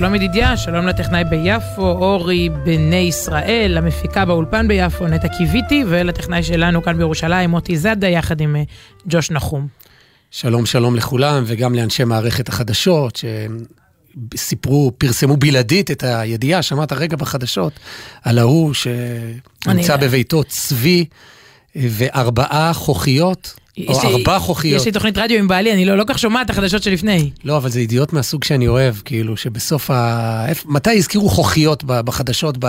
[0.00, 6.82] שלום ידידיה, שלום לטכנאי ביפו, אורי בני ישראל, למפיקה באולפן ביפו, נטע קיוויתי, ולטכנאי שלנו
[6.82, 8.62] כאן בירושלים, מוטי זאדה, יחד עם אה,
[9.06, 9.66] ג'וש נחום.
[10.30, 13.20] שלום שלום לכולם, וגם לאנשי מערכת החדשות,
[14.34, 17.72] שסיפרו, פרסמו בלעדית את הידיעה, שמעת רגע בחדשות,
[18.22, 21.04] על ההוא שנמצא בביתו צבי
[21.76, 23.59] אה, וארבעה חוכיות.
[23.88, 24.80] או ארבע חוכיות.
[24.80, 27.30] יש לי תוכנית רדיו עם בעלי, אני לא, לא כך שומעת את החדשות שלפני.
[27.44, 30.46] לא, אבל זה ידיעות מהסוג שאני אוהב, כאילו, שבסוף ה...
[30.64, 32.56] מתי הזכירו חוכיות בחדשות?
[32.58, 32.66] ב...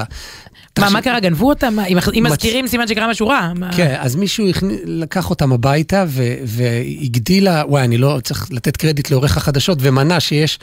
[0.80, 1.20] מה, מה קרה?
[1.20, 1.75] גנבו אותם?
[2.16, 3.52] אם מזכירים, סימן שקרה משהו רע.
[3.75, 4.45] כן, אז מישהו
[4.86, 6.06] לקח אותם הביתה
[6.44, 10.59] והגדילה, וואי, אני לא צריך לתת קרדיט לעורך החדשות, ומנה שיש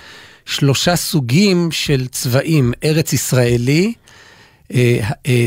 [0.46, 3.92] שלושה סוגים של צבעים, ארץ ישראלי,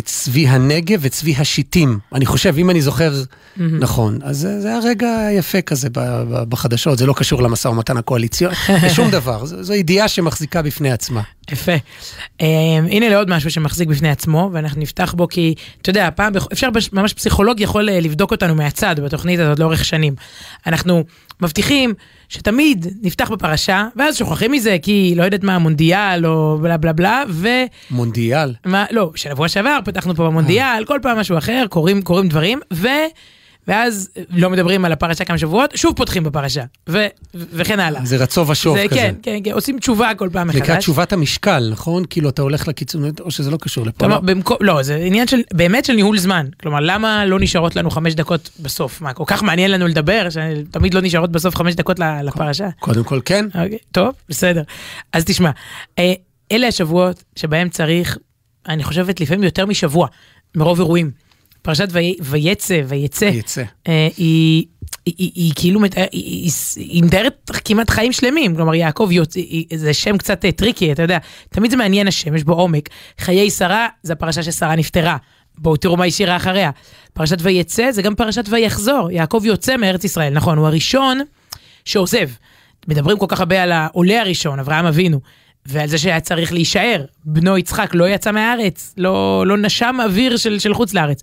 [0.04, 2.00] צבי הנגב וצבי השיטים.
[2.14, 3.62] אני חושב, אם אני זוכר mm-hmm.
[3.80, 5.88] נכון, אז זה היה רגע יפה כזה
[6.50, 8.56] בחדשות, זה לא קשור למשא ומתן הקואליציוני,
[8.96, 11.22] שום דבר, זו ידיעה שמחזיקה בפני עצמה.
[11.52, 11.76] יפה.
[12.42, 12.44] Um,
[12.92, 17.14] הנה לעוד משהו שמחזיק בפני עצמו, ואנחנו נפתח בו כי, אתה יודע, פעם, אפשר ממש
[17.14, 20.16] פסיכולוג יכול לבדוק אותנו מהצד בתוכנית הזאת לאורך שנים.
[20.68, 21.04] אנחנו
[21.42, 21.94] מבטיחים
[22.30, 27.23] שתמיד נפתח בפרשה, ואז שוכחים מזה, כי לא יודעת מה, מונדיאל או בלה בלה בלה,
[27.30, 27.47] ו...
[27.92, 28.53] מונדיאל?
[28.66, 32.88] מה, לא, שבוע שעבר פתחנו פה במונדיאל, כל פעם משהו אחר, קורים, קורים דברים, ו...
[33.67, 38.06] ואז לא מדברים על הפרשה כמה שבועות, שוב פותחים בפרשה, ו- וכן הלאה.
[38.06, 38.95] זה רצו ושוב כזה.
[38.95, 40.62] כן, כן, כן, עושים תשובה כל פעם מחדש.
[40.62, 42.03] נקרא תשובת המשקל, נכון?
[42.09, 44.00] כאילו אתה הולך לקיצוניות, או שזה לא קשור לפה.
[44.00, 46.47] כלומר, במקום, לא, זה עניין של, באמת של ניהול זמן.
[46.62, 49.02] כלומר, למה לא נשארות לנו חמש דקות בסוף?
[49.02, 52.69] מה, כל כך מעניין לנו לדבר, שתמיד לא נשארות בסוף חמש דקות לפרשה?
[52.80, 53.46] קודם כל כן.
[53.46, 54.63] אוקיי, טוב, בסדר.
[55.13, 55.52] אז תשמע,
[56.00, 56.13] אה,
[56.52, 58.18] אלה השבועות שבהם צריך,
[58.68, 60.07] אני חושבת לפעמים יותר משבוע,
[60.56, 61.12] מרוב אירועים.
[61.62, 61.88] פרשת
[62.22, 63.64] ויצא, ויצא, ויצא.
[63.88, 64.66] אה, היא,
[65.06, 69.40] היא, היא, היא כאילו, מתאר, היא, היא, היא מתארת כמעט חיים שלמים, כלומר יעקב יוצא,
[69.76, 71.18] זה שם קצת אה, tricky, אתה יודע,
[71.50, 72.90] תמיד זה מעניין השם, יש בו עומק.
[73.20, 75.18] חיי שרה, זה הפרשה ששרה נפטרה.
[75.58, 76.72] בואו תראו מה השאירה אחריה.
[77.14, 79.12] פרשת ויצא זה גם פרשת ויחזור.
[79.12, 81.20] יעקב יוצא מארץ ישראל, נכון, הוא הראשון
[81.86, 82.30] שעוזב.
[82.88, 85.20] מדברים כל כך הרבה על העולה הראשון, אברהם אבינו.
[85.66, 87.06] ועל זה שהיה צריך להישאר.
[87.26, 91.22] בנו יצחק לא יצא מהארץ, לא, לא נשם אוויר של, של חוץ לארץ.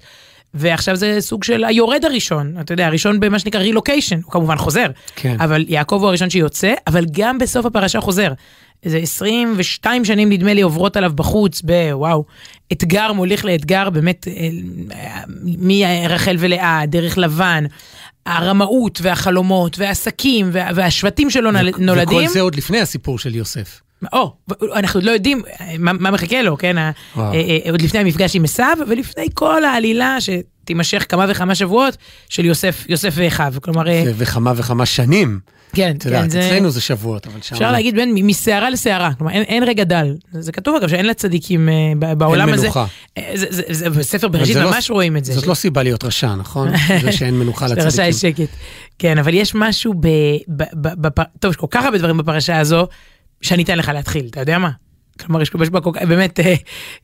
[0.54, 4.87] ועכשיו זה סוג של היורד הראשון, אתה יודע, הראשון במה שנקרא רילוקיישן, הוא כמובן חוזר.
[5.16, 5.37] כן.
[5.41, 8.32] אבל יעקב הוא הראשון שיוצא, אבל גם בסוף הפרשה חוזר.
[8.84, 12.25] איזה 22 שנים נדמה לי עוברות עליו בחוץ, בוואו,
[12.72, 15.20] אתגר מוליך לאתגר, באמת, אה,
[15.59, 17.65] מרחל ולאה, דרך לבן,
[18.26, 22.19] הרמאות והחלומות והעסקים והשבטים שלו נולדים.
[22.19, 23.81] וכל זה עוד לפני הסיפור של יוסף.
[24.12, 24.32] או,
[24.75, 25.42] אנחנו עוד לא יודעים
[25.78, 26.78] מה, מה מחכה לו, כן?
[26.78, 31.97] אה, אה, עוד לפני המפגש עם עשיו, ולפני כל העלילה שתימשך כמה וכמה שבועות
[32.28, 33.54] של יוסף, יוסף ואחיו.
[33.62, 33.88] כלומר...
[33.88, 35.41] אה, וכמה וכמה שנים.
[35.72, 36.08] כן, כן.
[36.08, 36.47] יודעת, זה...
[36.47, 37.54] אצלנו זה שבועות, אבל שם...
[37.54, 40.14] אפשר להגיד בין מסערה לסערה, כלומר אין, אין רגע דל.
[40.32, 42.66] זה כתוב אגב שאין לצדיקים בעולם הזה.
[42.66, 42.87] אין מנוחה.
[43.34, 45.34] זה, זה, זה, בספר בראשית לא ממש לא, רואים את זה.
[45.34, 45.47] זאת.
[45.47, 46.69] לא סיבה להיות רשע, נכון?
[47.04, 47.84] זה שאין מנוחה לצדיקים.
[47.84, 48.48] לרשע יש שקט.
[48.98, 50.06] כן, אבל יש משהו ב...
[50.48, 52.87] ב, ב, ב טוב, יש כל כך הרבה דברים בפרשה הזו.
[53.43, 54.71] שאני אתן לך להתחיל, אתה יודע מה?
[55.26, 56.54] כלומר, יש בה כל כך, באמת, אה,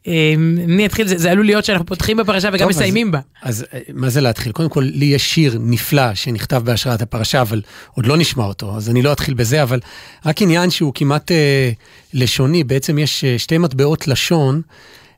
[0.07, 0.35] אה,
[0.67, 3.21] מי יתחיל, זה, זה עלול להיות שאנחנו פותחים בפרשה וגם טוב, מסיימים אז, בה.
[3.43, 4.53] אז אה, מה זה להתחיל?
[4.53, 7.63] קודם כל, לי יש שיר נפלא שנכתב בהשראת הפרשה, אבל
[7.95, 9.81] עוד לא נשמע אותו, אז אני לא אתחיל בזה, אבל
[10.27, 11.71] רק עניין שהוא כמעט אה,
[12.15, 14.63] לשוני, בעצם יש שתי מטבעות לשון.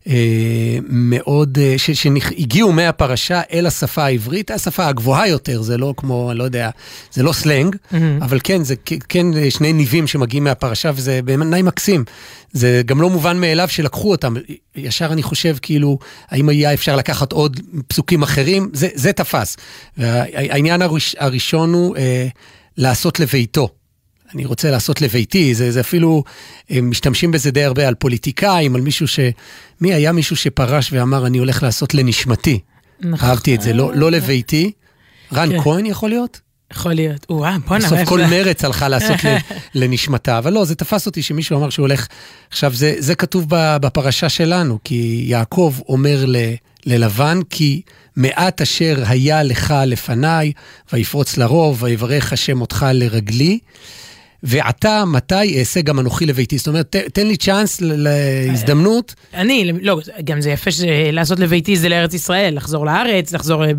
[0.08, 6.38] אה, מאוד, אה, שהגיעו מהפרשה אל השפה העברית, השפה הגבוהה יותר, זה לא כמו, אני
[6.38, 6.70] לא יודע,
[7.12, 7.96] זה לא סלנג, mm-hmm.
[8.20, 8.74] אבל כן, זה
[9.08, 12.04] כן שני ניבים שמגיעים מהפרשה, וזה באמת מקסים.
[12.52, 14.34] זה גם לא מובן מאליו שלקחו אותם.
[14.76, 15.98] ישר אני חושב, כאילו,
[16.28, 18.70] האם היה אפשר לקחת עוד פסוקים אחרים?
[18.72, 19.56] זה, זה תפס.
[19.96, 22.26] והעניין הראש, הראשון הוא אה,
[22.76, 23.68] לעשות לביתו.
[24.34, 26.24] אני רוצה לעשות לביתי, זה, זה אפילו,
[26.70, 29.20] הם משתמשים בזה די הרבה על פוליטיקאים, על מישהו ש...
[29.80, 32.58] מי היה מישהו שפרש ואמר, אני הולך לעשות לנשמתי.
[33.00, 33.28] נכון.
[33.28, 34.72] אהבתי את זה, לא, לא לביתי.
[35.32, 35.60] רן כן.
[35.62, 36.40] כהן יכול להיות?
[36.72, 37.26] יכול להיות.
[37.30, 37.86] וואו, בוא'נה.
[37.86, 39.16] בסוף כל מרץ הלכה לעשות
[39.74, 42.06] לנשמתה, אבל לא, זה תפס אותי שמישהו אמר שהוא הולך...
[42.50, 46.36] עכשיו, זה, זה כתוב בפרשה שלנו, כי יעקב אומר ל,
[46.86, 47.82] ללבן, כי
[48.16, 50.52] מעט אשר היה לך לפניי,
[50.92, 53.58] ויפרוץ לרוב, ויברך השם אותך לרגלי.
[54.46, 56.58] ועתה, מתי אעשה גם אנוכי לביתי?
[56.58, 59.14] זאת אומרת, תן לי צ'אנס להזדמנות.
[59.34, 60.70] אני, לא, גם זה יפה
[61.12, 63.70] לעשות לביתי זה לארץ ישראל, לחזור לארץ, לחזור אה,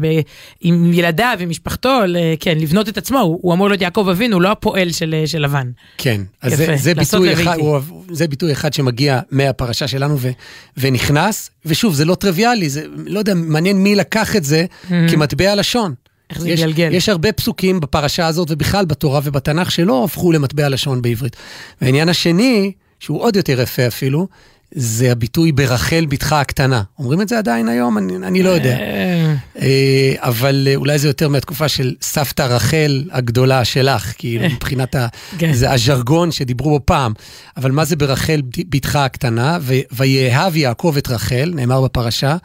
[0.62, 2.00] עם ילדיו, עם משפחתו,
[2.40, 3.20] כן, לבנות את עצמו.
[3.20, 5.72] הוא אמור להיות יעקב אבינו, הוא לא הפועל של, אה, של לבן.
[5.98, 7.80] כן, אז יפה, זה, זה, ביטוי אחד, הוא,
[8.12, 10.30] זה ביטוי אחד שמגיע מהפרשה שלנו ו,
[10.78, 14.94] ונכנס, ושוב, זה לא טריוויאלי, זה, לא יודע, מעניין מי לקח את זה mm-hmm.
[15.12, 15.94] כמטבע לשון.
[16.30, 16.90] איך זה יגלגל?
[16.94, 21.36] יש הרבה פסוקים בפרשה הזאת ובכלל בתורה ובתנ"ך שלא הפכו למטבע לשון בעברית.
[21.82, 24.28] והעניין השני, שהוא עוד יותר יפה אפילו,
[24.72, 26.84] זה הביטוי ברחל בתך הקטנה.
[27.00, 27.98] אומרים את זה עדיין היום?
[27.98, 28.78] אני, אני לא יודע.
[28.80, 34.96] אה, אה, אבל אה, אולי זה יותר מהתקופה של סבתא רחל הגדולה שלך, כאילו מבחינת
[34.96, 35.08] ה...
[35.38, 35.54] כן.
[35.54, 37.14] זה הז'רגון שדיברו בו פעם.
[37.58, 39.58] אבל מה זה ברחל בתך הקטנה?
[39.92, 42.38] ויאהב יעקב את רחל, נאמר בפרשה,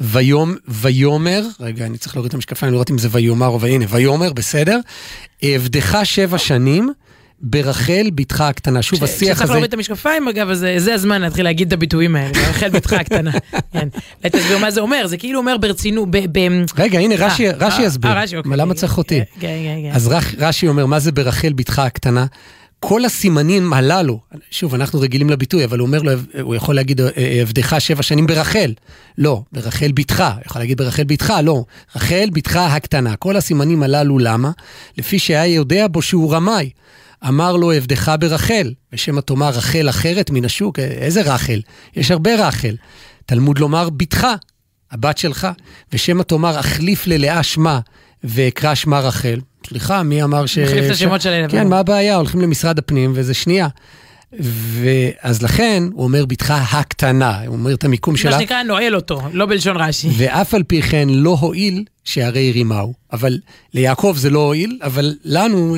[0.00, 4.32] ויום, ויאמר, רגע, אני צריך להוריד את המשקפיים לראות אם זה ויאמר או והנה, ויאמר,
[4.32, 4.78] בסדר.
[5.44, 6.92] אעבדך שבע שנים
[7.44, 8.82] ברחל בתך הקטנה.
[8.82, 9.52] שוב, השיח כשצריך הזה...
[9.52, 13.30] להוריד את המשקפיים, אגב, אז זה- הזמן להתחיל להגיד את הביטויים האלה, רחל בתך הקטנה.
[13.72, 13.88] כן.
[14.22, 16.38] תסביר מה זה אומר, זה כאילו אומר ברצינות, ב...
[16.38, 18.10] ב- רגע, הנה, רש"י אה, רש"י אה, יסביר.
[18.10, 18.50] אה, רש"י, אוקיי.
[18.50, 19.20] מה, למה צריך אותי?
[19.40, 19.90] כן, כן, כן.
[19.94, 22.26] אז רש"י אומר, מה זה ברחל בתך הקטנה?
[22.84, 24.20] כל הסימנים הללו,
[24.50, 27.06] שוב, אנחנו רגילים לביטוי, אבל הוא אומר לו, הוא יכול להגיד, "אה,
[27.40, 28.72] עבדך שבע שנים ברחל.
[29.18, 30.24] לא, ברחל בתך.
[30.46, 31.64] יכול להגיד ברחל בתך, לא.
[31.96, 33.16] רחל בתך הקטנה.
[33.16, 34.50] כל הסימנים הללו, למה?
[34.98, 36.70] לפי שהיה יודע בו שהוא רמאי.
[37.28, 40.78] אמר לו, עבדך ברחל, ושמא תאמר רחל אחרת מן השוק.
[40.78, 41.60] איזה רחל?
[41.96, 42.76] יש הרבה רחל.
[43.26, 44.26] תלמוד לומר בתך,
[44.90, 45.48] הבת שלך,
[45.92, 47.80] ושמא תאמר אחליף ללאה שמה,
[48.24, 49.40] ואקרא שמה רחל.
[49.66, 50.58] סליחה, מי אמר ש...
[50.58, 51.50] נחליף את השמות שלהם.
[51.50, 52.16] כן, מה הבעיה?
[52.16, 53.68] הולכים למשרד הפנים וזה שנייה.
[54.40, 59.22] ואז לכן, הוא אומר בתך הקטנה, הוא אומר את המיקום מה שלה, שנקרא, נועל אותו,
[59.32, 60.08] לא בלשון רש"י.
[60.16, 62.94] ואף על פי כן לא הועיל שהרי רימהו.
[63.12, 63.38] אבל
[63.74, 65.76] ליעקב זה לא הועיל, אבל לנו...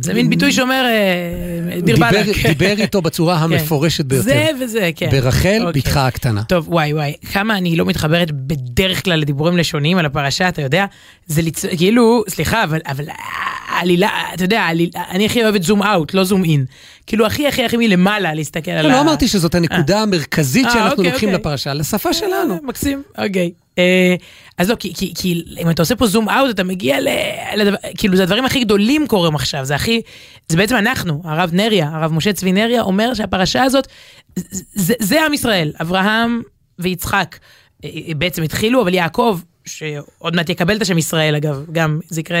[0.00, 2.46] זה מין ביטוי שאומר, אה, דיר באלק.
[2.46, 3.42] דיבר איתו בצורה כן.
[3.42, 4.24] המפורשת ביותר.
[4.24, 5.10] זה וזה, כן.
[5.10, 5.82] ברחל, אוקיי.
[5.82, 6.42] בתך הקטנה.
[6.42, 10.86] טוב, וואי וואי, כמה אני לא מתחברת בדרך כלל לדיבורים לשוניים על הפרשה, אתה יודע?
[11.26, 11.66] זה ליצ...
[11.66, 13.04] כאילו, סליחה, אבל, אבל
[13.82, 14.66] העלילה, אתה יודע,
[15.10, 16.64] אני הכי אוהבת זום אאוט, לא זום אין.
[17.06, 18.92] כאילו, הכי הכי הכי מלמעלה להסתכל על לא, ה...
[18.92, 21.40] לא אמרתי שזאת הנקודה המרכזית אה, שאנחנו אוקיי, לוקחים אוקיי.
[21.40, 22.54] לפרשה, לשפה שלנו.
[22.54, 23.52] אה, מקסים, אוקיי.
[23.78, 24.14] אה,
[24.58, 27.08] אז לא, כי, כי, כי אם אתה עושה פה זום אאוט, אתה מגיע ל...
[27.56, 30.00] לדבר, כאילו, זה הדברים הכי גדולים קורים עכשיו, זה הכי...
[30.48, 33.86] זה בעצם אנחנו, הרב נריה, הרב משה צבי נריה, אומר שהפרשה הזאת,
[34.74, 36.42] זה, זה, עם ישראל, אברהם
[36.78, 37.38] ויצחק
[37.84, 42.20] אה, אה, בעצם התחילו, אבל יעקב, שעוד מעט יקבל את השם ישראל, אגב, גם זה
[42.20, 42.38] יקרה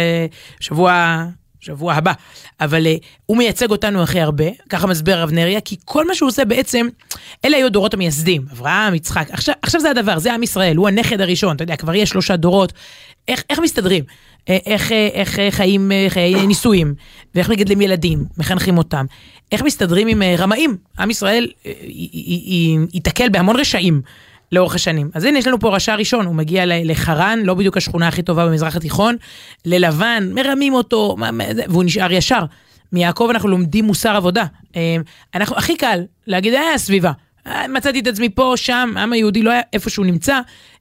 [0.60, 1.24] שבוע...
[1.62, 2.12] שבוע הבא,
[2.60, 6.28] אבל uh, הוא מייצג אותנו הכי הרבה, ככה מסביר הרב נריה, כי כל מה שהוא
[6.28, 6.88] עושה בעצם,
[7.44, 11.20] אלה היו הדורות המייסדים, אברהם, יצחק, עכשיו, עכשיו זה הדבר, זה עם ישראל, הוא הנכד
[11.20, 12.72] הראשון, אתה יודע, כבר יש שלושה דורות,
[13.28, 14.04] איך, איך מסתדרים?
[14.48, 16.94] אה, איך, אה, איך אה, חיים אה, חיי נישואים,
[17.34, 19.06] ואיך מגדלים ילדים, מחנכים אותם,
[19.52, 20.76] איך מסתדרים עם אה, רמאים?
[20.98, 21.72] עם ישראל אה,
[22.92, 24.02] ייתקל בהמון רשעים.
[24.52, 25.10] לאורך השנים.
[25.14, 28.46] אז הנה, יש לנו פה רשע ראשון, הוא מגיע לחרן, לא בדיוק השכונה הכי טובה
[28.46, 29.16] במזרח התיכון,
[29.66, 32.44] ללבן, מרמים אותו, מה- מה- והוא נשאר ישר.
[32.92, 34.44] מיעקב אנחנו לומדים מוסר עבודה.
[34.76, 34.96] אה,
[35.34, 37.12] אנחנו, הכי קל להגיד, אה, הסביבה.
[37.46, 40.40] אה, מצאתי את עצמי פה, שם, העם היהודי לא היה איפה שהוא נמצא.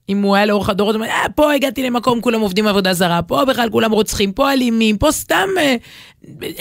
[0.09, 3.21] אם הוא היה לאורך הדורות, הוא אומר, אה, פה הגעתי למקום, כולם עובדים עבודה זרה,
[3.21, 5.49] פה בכלל כולם רוצחים, פה אלימים, פה סתם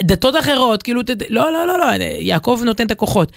[0.01, 1.85] דתות אחרות, כאילו, לא, לא, לא, לא,
[2.21, 3.32] יעקב נותן את הכוחות.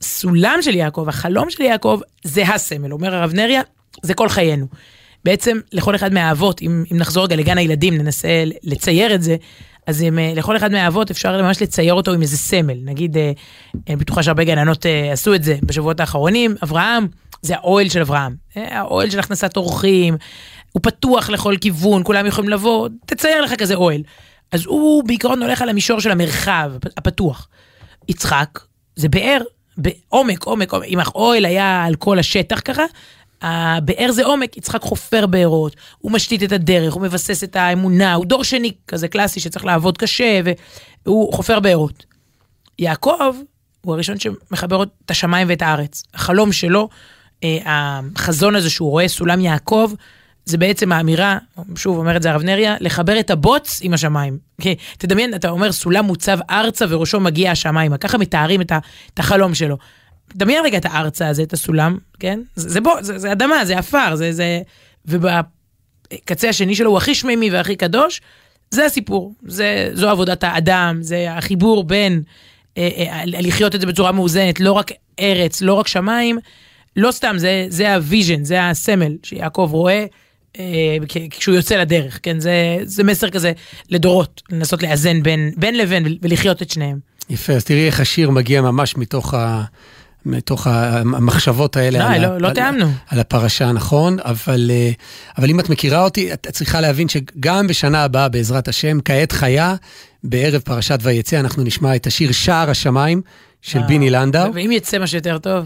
[0.00, 3.62] והסולם של יעקב, החלום של יעקב, זה הסמל, אומר הרב נריה,
[4.02, 4.66] זה כל חיינו.
[5.24, 9.36] בעצם לכל אחד מהאבות, אם, אם נחזור רגע לגן הילדים, ננסה לצייר את זה,
[9.86, 12.78] אז אם, אה, לכל אחד מהאבות אפשר ממש לצייר אותו עם איזה סמל.
[12.84, 13.32] נגיד, אה,
[13.88, 17.06] אני בטוחה שהרבה גננות אה, עשו את זה בשבועות האחרונים, אברהם,
[17.42, 18.34] זה האוהל של אברהם.
[18.56, 20.16] אה, האוהל של הכנסת אורחים,
[20.72, 24.02] הוא פתוח לכל כיוון, כולם יכולים לבוא, תצייר לך כזה אוהל.
[24.52, 27.48] אז הוא בעיקרון הולך על המישור של המרחב הפתוח.
[28.08, 28.58] יצחק
[28.96, 29.40] זה באר,
[29.78, 30.86] בעומק, עומק, עומק.
[30.86, 32.82] אם האוהל היה על כל השטח ככה,
[33.42, 38.26] הבאר זה עומק, יצחק חופר בארות, הוא משתית את הדרך, הוא מבסס את האמונה, הוא
[38.26, 40.40] דור שני כזה קלאסי שצריך לעבוד קשה,
[41.06, 42.04] והוא חופר בארות.
[42.78, 43.36] יעקב
[43.84, 46.02] הוא הראשון שמחבר את השמיים ואת הארץ.
[46.14, 46.88] החלום שלו,
[47.44, 47.58] אה,
[48.16, 49.92] החזון הזה שהוא רואה סולם יעקב,
[50.48, 51.38] זה בעצם האמירה,
[51.76, 54.38] שוב אומר את זה הרב נריה, לחבר את הבוץ עם השמיים.
[54.98, 58.78] תדמיין, אתה אומר סולם מוצב ארצה וראשו מגיע השמיימה, ככה מתארים את, ה,
[59.14, 59.78] את החלום שלו.
[60.34, 62.40] דמיין רגע את הארצה הזה, את הסולם, כן?
[62.56, 64.60] זה, זה, בו, זה, זה אדמה, זה עפר, זה, זה...
[65.06, 68.20] ובקצה השני שלו הוא הכי שמימי והכי קדוש,
[68.70, 69.34] זה הסיפור.
[69.46, 72.22] זה, זו עבודת האדם, זה החיבור בין
[72.78, 74.90] אה, אה, לחיות את זה בצורה מאוזנת, לא רק
[75.20, 76.38] ארץ, לא רק שמיים,
[76.96, 80.06] לא סתם, זה, זה ה vision, זה הסמל שיעקב רואה אה,
[81.30, 82.40] כשהוא יוצא לדרך, כן?
[82.40, 82.52] זה,
[82.84, 83.52] זה מסר כזה
[83.90, 86.98] לדורות, לנסות לאזן בין, בין לבין ולחיות את שניהם.
[87.30, 89.64] יפה, אז תראי איך השיר מגיע ממש מתוך, ה,
[90.26, 91.98] מתוך המחשבות האלה.
[91.98, 92.86] די, על ה- לא, לא על- תיאמנו.
[93.08, 94.90] על הפרשה, נכון, אבל, אה,
[95.38, 99.74] אבל אם את מכירה אותי, את צריכה להבין שגם בשנה הבאה, בעזרת השם, כעת חיה,
[100.24, 103.22] בערב פרשת ויצא, אנחנו נשמע את השיר שער השמיים
[103.62, 104.54] של אה, ביני לנדאו.
[104.54, 105.64] ואם יצא משהו יותר טוב?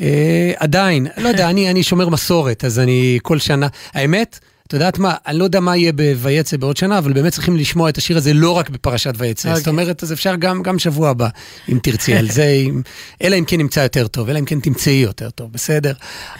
[0.00, 4.98] אה, עדיין, לא יודע, אני, אני שומר מסורת, אז אני כל שנה, האמת, את יודעת
[4.98, 8.16] מה, אני לא יודע מה יהיה ב"ויצא" בעוד שנה, אבל באמת צריכים לשמוע את השיר
[8.16, 9.48] הזה לא רק בפרשת ויצא.
[9.48, 9.58] אוקיי.
[9.58, 11.28] זאת אומרת, אז אפשר גם, גם שבוע הבא,
[11.68, 12.82] אם תרצי על זה, אם,
[13.22, 15.92] אלא אם כן נמצא יותר טוב, אלא אם כן תמצאי יותר טוב, בסדר?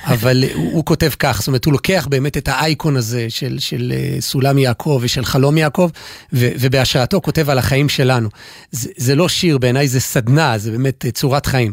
[0.05, 3.93] אבל הוא, הוא כותב כך, זאת אומרת, הוא לוקח באמת את האייקון הזה של, של
[3.97, 5.91] אה, סולם יעקב ושל חלום יעקב,
[6.33, 8.29] ו, ובהשראתו כותב על החיים שלנו.
[8.71, 11.73] זה, זה לא שיר, בעיניי זה סדנה, זה באמת אה, צורת חיים.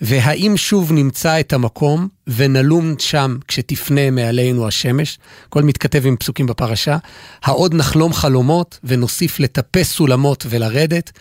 [0.00, 6.96] והאם שוב נמצא את המקום ונלום שם כשתפנה מעלינו השמש, הכל מתכתב עם פסוקים בפרשה,
[7.42, 11.12] העוד נחלום חלומות ונוסיף לטפס סולמות ולרדת,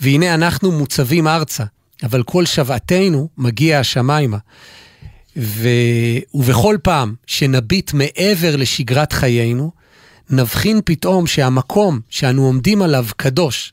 [0.00, 1.64] והנה אנחנו מוצבים ארצה,
[2.02, 4.38] אבל כל שוועתנו מגיע השמיימה.
[5.36, 5.68] ו...
[6.34, 9.70] ובכל פעם שנביט מעבר לשגרת חיינו,
[10.30, 13.72] נבחין פתאום שהמקום שאנו עומדים עליו קדוש.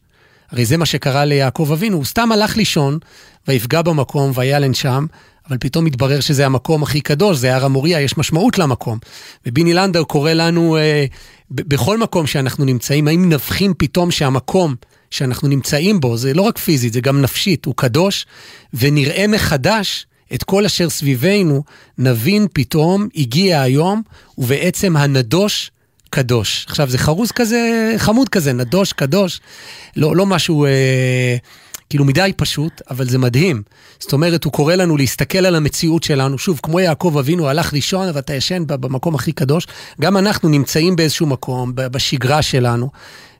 [0.51, 2.99] הרי זה מה שקרה ליעקב אבינו, הוא סתם הלך לישון,
[3.47, 5.05] ויפגע במקום, וילן שם,
[5.49, 8.97] אבל פתאום מתברר שזה המקום הכי קדוש, זה הר המוריה, יש משמעות למקום.
[9.45, 11.05] וביני לנדאו קורא לנו, אה,
[11.51, 14.75] ב- בכל מקום שאנחנו נמצאים, האם נבחין פתאום שהמקום
[15.11, 18.25] שאנחנו נמצאים בו, זה לא רק פיזית, זה גם נפשית, הוא קדוש,
[18.73, 21.63] ונראה מחדש את כל אשר סביבנו,
[21.97, 24.01] נבין פתאום, הגיע היום,
[24.37, 25.71] ובעצם הנדוש
[26.09, 26.65] קדוש.
[26.69, 29.41] עכשיו, זה חרוז כזה, חמוד כזה, נדוש, קדוש,
[29.95, 30.65] לא, לא משהו...
[30.65, 31.37] אה,
[31.89, 33.61] כאילו מדי פשוט, אבל זה מדהים.
[33.99, 38.07] זאת אומרת, הוא קורא לנו להסתכל על המציאות שלנו, שוב, כמו יעקב אבינו, הלך לישון,
[38.13, 39.67] ואתה ישן במקום הכי קדוש,
[40.01, 42.89] גם אנחנו נמצאים באיזשהו מקום, בשגרה שלנו,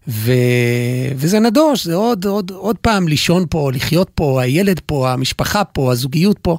[0.08, 0.32] ו...
[1.16, 5.92] וזה נדוש, זה עוד, עוד, עוד פעם לישון פה, לחיות פה, הילד פה, המשפחה פה,
[5.92, 6.58] הזוגיות פה,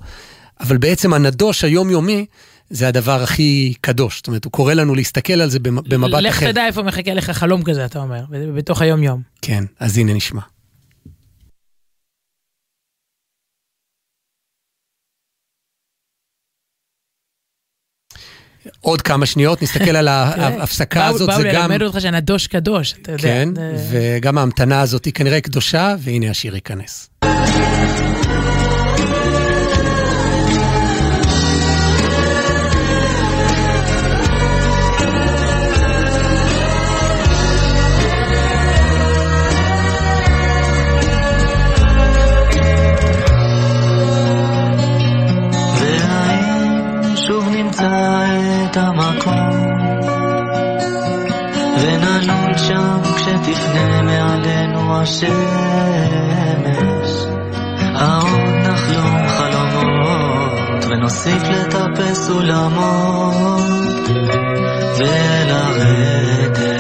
[0.61, 2.27] אבל בעצם הנדוש היומיומי,
[2.71, 4.17] זה הדבר הכי קדוש.
[4.17, 5.93] זאת אומרת, הוא קורא לנו להסתכל על זה במבט
[6.23, 6.47] לך אחר.
[6.47, 9.23] לך תדע איפה מחכה לך חלום כזה, אתה אומר, בתוך היום-יום.
[9.43, 10.41] כן, אז הנה נשמע.
[18.81, 21.71] עוד כמה שניות, נסתכל על ההפסקה הזאת, באו זה גם...
[21.71, 23.23] ללמד אותך שהנדוש קדוש, אתה יודע.
[23.23, 27.09] כן, זה- וגם ההמתנה הזאת היא כנראה קדושה, והנה השיר ייכנס.
[55.01, 55.29] השמש.
[57.95, 63.61] העוד נחלום חלומות ונוסיף לטפס סולמות
[64.99, 66.78] ולרדת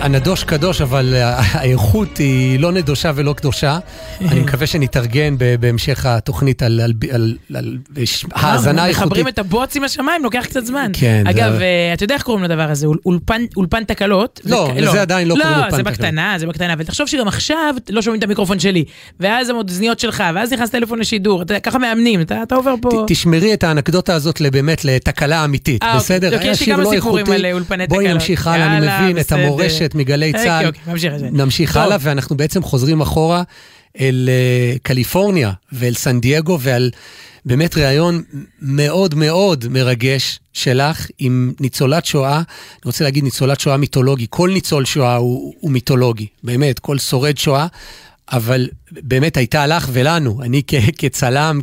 [0.00, 3.78] הנדוש קדוש, אבל אה, האיכות היא לא נדושה ולא קדושה.
[4.20, 6.80] אני מקווה שנתארגן בהמשך התוכנית על-
[8.34, 9.06] האזנה אה, איכותית.
[9.06, 10.90] מחברים את הבוץ עם השמיים, לוקח קצת זמן.
[10.94, 12.86] כן, אגב, אה, אתה יודע איך קוראים לדבר הזה?
[12.86, 12.98] אול-
[13.56, 14.40] אולפן- תקלות.
[14.44, 15.98] לא, זה- לזה עדיין לא קוראים אולפן לא, זה תקלות.
[15.98, 16.72] בקטנה, זה בקטנה.
[16.72, 18.84] אבל תחשוב שגם עכשיו לא שומעים את המיקרופון שלי,
[19.20, 23.04] ואז האוזניות שלך, ואז נכנס טלפון לשידור, ככה מאמנים, אתה עובר פה...
[23.06, 26.34] תשמרי את האנקדותה הזאת באמת לתקלה אמיתית, אה, בסדר?
[26.34, 27.26] אוקיי, יש לי כמה לא סיפורים.
[27.32, 28.14] על אולפני בואי תקלות.
[28.20, 29.48] נמשיך הלאה, אני מבין את בסדר.
[29.64, 30.66] המורשת מגלי אוקיי, צה"ל.
[30.66, 31.30] אוקיי.
[31.32, 31.76] נמשיך.
[31.76, 33.42] הלאה, ואנחנו בעצם חוזרים אחורה
[34.00, 36.90] אל אה, קליפורניה ואל סן דייגו ועל
[37.44, 38.22] באמת ראיון
[38.62, 42.36] מאוד מאוד מרגש שלך עם ניצולת שואה.
[42.36, 42.44] אני
[42.84, 44.26] רוצה להגיד ניצולת שואה מיתולוגי.
[44.30, 47.66] כל ניצול שואה הוא, הוא מיתולוגי, באמת, כל שורד שואה.
[48.32, 51.60] אבל באמת הייתה לך ולנו, אני כ- כצלם,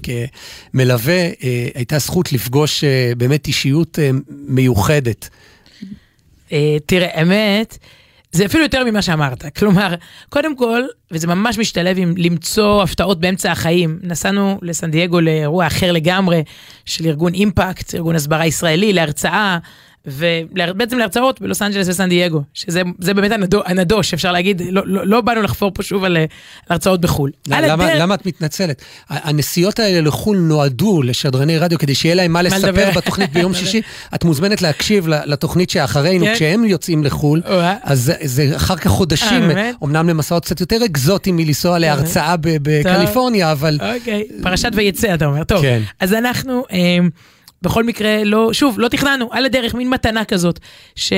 [0.74, 5.30] כמלווה, אה, הייתה זכות לפגוש אה, באמת אישיות אה, מיוחדת.
[6.52, 7.78] אה, תראה, אמת,
[8.32, 9.46] זה אפילו יותר ממה שאמרת.
[9.60, 9.96] כלומר,
[10.30, 10.82] קודם כל,
[11.12, 16.44] וזה ממש משתלב עם למצוא הפתעות באמצע החיים, נסענו לסן דייגו לאירוע אחר לגמרי
[16.86, 19.58] של ארגון אימפקט, ארגון הסברה ישראלי, להרצאה.
[20.06, 25.08] ובעצם להרצאות בלוס אנג'לס וסן דייגו, שזה זה באמת הנדו- הנדוש, אפשר להגיד, לא, לא,
[25.08, 26.28] לא באנו לחפור פה שוב על, אה, על
[26.70, 27.32] הרצאות בחו"ל.
[27.48, 28.82] למה, הדרך- למה את מתנצלת?
[29.10, 32.90] הנסיעות האלה לחו"ל נועדו לשדרני רדיו כדי שיהיה להם מה לספר.
[32.96, 33.82] בתוכנית ביום שישי.
[34.16, 36.34] את מוזמנת להקשיב לתוכנית שאחרינו, כן.
[36.36, 37.76] כשהם יוצאים לחו"ל, או-אה.
[37.84, 39.72] אז זה- זה אחר כך חודשים, אה?
[39.84, 45.62] אמנם למסעות קצת יותר אקזוטיים מלנסוע להרצאה בקליפורניה, אבל אוקיי, פרשת ויצא אתה אומר, טוב.
[45.62, 45.82] כן.
[46.00, 47.10] אז אנחנו אמ,
[47.62, 50.60] בכל מקרה לא, שוב, לא תכננו, על הדרך מין מתנה כזאת
[50.96, 51.14] ש...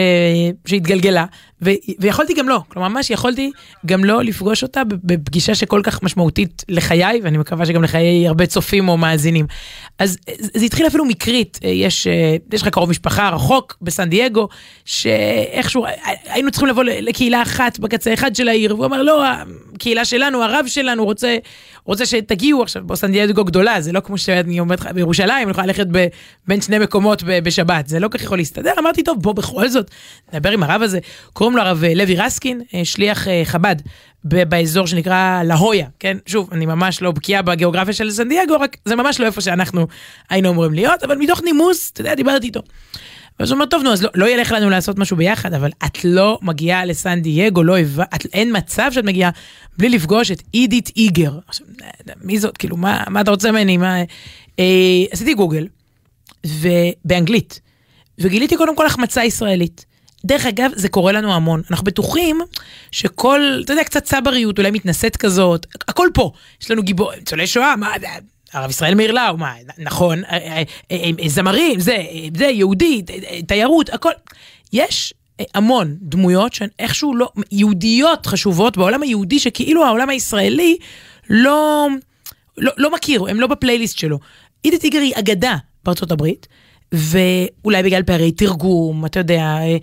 [0.66, 1.26] שהתגלגלה,
[1.66, 1.70] ו...
[2.00, 3.52] ויכולתי גם לא, כלומר ממש יכולתי
[3.86, 8.90] גם לא לפגוש אותה בפגישה שכל כך משמעותית לחיי, ואני מקווה שגם לחיי הרבה צופים
[8.90, 9.46] או מאזינים.
[10.00, 14.48] אז זה התחיל אפילו מקרית, יש, אה, יש לך קרוב משפחה רחוק בסן דייגו,
[14.86, 15.86] שאיכשהו
[16.26, 19.24] היינו צריכים לבוא לקהילה אחת בקצה אחד של העיר, והוא אמר לא,
[19.76, 21.38] הקהילה שלנו, הרב שלנו רוצה,
[21.86, 25.68] רוצה שתגיעו עכשיו, בסן דייגו גדולה, זה לא כמו שאני אומרת לך בירושלים, אני יכולה
[25.68, 25.88] ללכת
[26.48, 29.92] בין שני מקומות בשבת, זה לא כך יכול להסתדר, אמרתי טוב בוא בכל זאת,
[30.34, 31.00] נדבר עם הרב הזה,
[31.34, 33.76] קוראים לו הרב אה, לוי רסקין, אה, שליח אה, חב"ד.
[34.24, 36.18] באזור שנקרא להויה, כן?
[36.26, 39.88] שוב, אני ממש לא בקיאה בגיאוגרפיה של סן דייגו, רק זה ממש לא איפה שאנחנו
[40.30, 42.62] היינו אמורים להיות, אבל מתוך נימוס, אתה יודע, דיברתי איתו.
[43.40, 46.06] ואז הוא אומר, טוב, נו, אז לא, לא ילך לנו לעשות משהו ביחד, אבל את
[46.06, 49.30] לא מגיעה לסן דייגו, לא הבא, את, אין מצב שאת מגיעה
[49.78, 51.40] בלי לפגוש את אידית איגר.
[51.48, 51.68] עכשיו,
[52.22, 52.58] מי זאת?
[52.58, 53.78] כאילו, מה, מה אתה רוצה ממני?
[53.78, 53.98] מה...
[54.60, 54.66] אה,
[55.12, 55.68] עשיתי גוגל,
[56.46, 57.60] ובאנגלית,
[58.20, 59.93] וגיליתי קודם כל החמצה ישראלית.
[60.26, 61.62] דרך אגב, זה קורה לנו המון.
[61.72, 62.40] אנחנו בטוחים
[62.92, 66.32] שכל, אתה יודע, קצת צבריות, אולי מתנשאת כזאת, הכל פה.
[66.62, 67.94] יש לנו גיבור, ניצולי שואה, מה,
[68.54, 71.98] הרב ישראל מאיר לאו, מה, נכון, אה, אה, אה, זמרים, זה,
[72.38, 73.02] זה, יהודי,
[73.48, 74.12] תיירות, הכל.
[74.74, 75.14] יש
[75.54, 80.78] המון דמויות שהן איכשהו לא, יהודיות חשובות בעולם היהודי, שכאילו העולם הישראלי
[81.30, 81.88] לא,
[82.58, 84.20] לא, לא מכיר, הם לא בפלייליסט שלו.
[84.64, 86.48] עידית טיגר היא אגדה בארצות הברית.
[86.94, 89.78] ואולי בגלל פערי תרגום, אתה יודע, אה,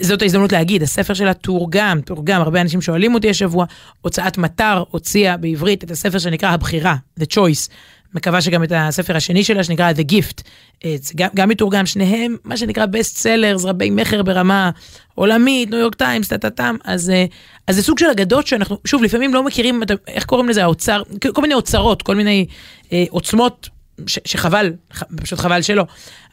[0.00, 3.64] זאת ההזדמנות להגיד, הספר שלה תורגם, תורגם, הרבה אנשים שואלים אותי השבוע,
[4.00, 7.68] הוצאת מטר הוציאה בעברית את הספר שנקרא הבחירה, The Choice.
[8.14, 10.42] מקווה שגם את הספר השני שלה שנקרא The Gift,
[10.84, 14.70] אה, גם, גם מתורגם, שניהם מה שנקרא best sellers, רבי מכר ברמה
[15.14, 17.24] עולמית, New York Times, טה-טה-טם, אז, אה,
[17.66, 21.02] אז זה סוג של אגדות שאנחנו, שוב, לפעמים לא מכירים, איך קוראים לזה, האוצר,
[21.34, 22.46] כל מיני אוצרות, כל מיני
[22.92, 23.68] אה, עוצמות
[24.06, 25.84] ש- שחבל, ח- פשוט חבל שלא.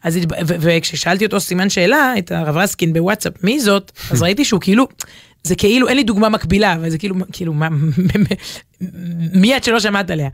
[0.06, 3.92] אז וכששאלתי אותו סימן שאלה, את הרב רסקין בוואטסאפ, מי זאת?
[4.12, 4.88] אז ראיתי שהוא כאילו,
[5.44, 7.70] זה כאילו, אין לי דוגמה מקבילה, אבל זה כאילו, כאילו, מה,
[9.42, 10.30] מי את שלא שמעת עליה?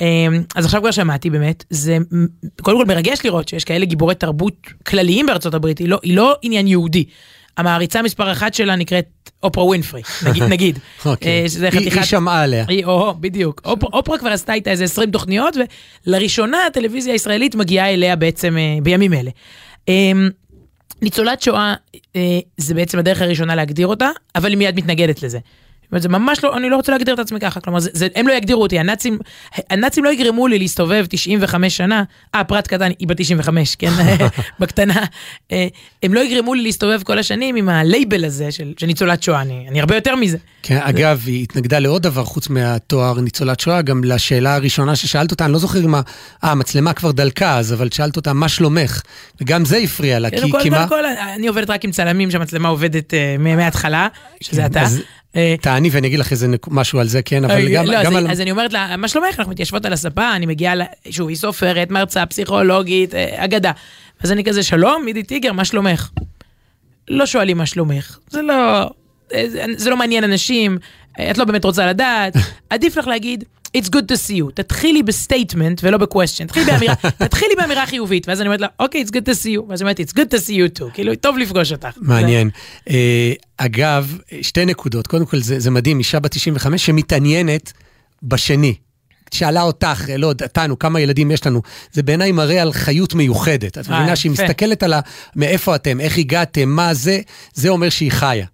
[0.00, 1.98] אמ, אז עכשיו כבר שמעתי באמת, זה
[2.62, 6.36] קודם כל מרגש לראות שיש כאלה גיבורי תרבות כלליים בארצות הברית, היא לא, היא לא
[6.42, 7.04] עניין יהודי.
[7.56, 9.06] המעריצה מספר אחת שלה נקראת
[9.42, 10.78] אופרה ווינפרי, נגיד, נגיד.
[11.06, 11.42] אוקיי.
[11.42, 11.96] אה, שזה היא- חתיכת...
[11.96, 12.64] היא שמעה עליה.
[12.68, 13.60] היא, או, בדיוק.
[13.64, 15.56] אופ- אופרה כבר עשתה איתה איזה 20 תוכניות,
[16.06, 19.30] ולראשונה הטלוויזיה הישראלית מגיעה אליה בעצם אה, בימים אלה.
[19.88, 20.12] אה,
[21.02, 21.74] ניצולת שואה
[22.16, 22.20] אה,
[22.56, 25.38] זה בעצם הדרך הראשונה להגדיר אותה, אבל היא מיד מתנגדת לזה.
[25.98, 28.32] זה ממש לא, אני לא רוצה להגדיר את עצמי ככה, כלומר, זה, זה, הם לא
[28.32, 29.18] יגדירו אותי, הנאצים,
[29.70, 32.02] הנאצים לא יגרמו לי להסתובב 95 שנה,
[32.34, 33.90] אה, פרט קטן, היא בת 95, כן,
[34.60, 35.04] בקטנה,
[35.52, 35.66] אה,
[36.02, 39.66] הם לא יגרמו לי להסתובב כל השנים עם הלייבל הזה של, של ניצולת שואה, אני,
[39.68, 40.38] אני הרבה יותר מזה.
[40.62, 45.44] כן, אגב, היא התנגדה לעוד דבר חוץ מהתואר ניצולת שואה, גם לשאלה הראשונה ששאלת אותה,
[45.44, 46.00] אני לא זוכר אם ה-
[46.44, 49.00] אה, המצלמה כבר דלקה אז, אבל שאלת אותה, מה שלומך?
[49.40, 50.76] וגם זה הפריע לה, כי כל, כי מה...
[50.76, 54.08] קודם כל, אני עובדת רק עם צלמים שהמצלמה עובדת אה, מההתחלה,
[54.40, 54.84] שזה אתה.
[55.34, 57.96] אז אה, תעני ואני אגיד לך איזה משהו על זה, כן, אבל אה, גם לא,
[57.96, 58.30] אז- גם על...
[58.30, 59.38] אז אני אומרת לה, מה שלומך?
[59.38, 60.74] אנחנו מתיישבות על הספה, אני מגיעה,
[61.10, 63.72] שוב, היא סופרת, מרצה, פסיכולוגית, אה, אגדה.
[64.22, 66.10] אז אני כזה, שלום, מידי טיגר, מה שלומך?
[67.08, 68.90] לא שואלים מה שלומך, זה לא,
[69.76, 70.78] זה- לא מעניין אנשים,
[71.30, 72.32] את לא באמת רוצה לדעת,
[72.70, 73.44] עדיף לך להגיד,
[73.76, 78.28] It's good to see you, תתחילי ב statement ולא בקווסטשן, תתחילי באמירה, תתחילי באמירה חיובית,
[78.28, 80.34] ואז אני אומרת לה, okay, it's good to see you, ואז היא אומרת, it's good
[80.34, 81.88] to see you too, כאילו, טוב לפגוש אותך.
[81.96, 82.50] מעניין.
[82.90, 85.06] אה, אגב, שתי נקודות.
[85.06, 87.72] קודם כל, זה, זה מדהים, אישה בת 95 שמתעניינת
[88.22, 88.74] בשני.
[89.34, 91.62] שאלה אותך, לא, אותנו, כמה ילדים יש לנו.
[91.92, 93.78] זה בעיניי מראה על חיות מיוחדת.
[93.78, 94.32] את אה, מבינה שהיא.
[94.32, 95.00] מסתכלת על ה...
[95.36, 97.20] מאיפה אתם, איך הגעתם, מה זה,
[97.54, 98.46] זה אומר שהיא חיה.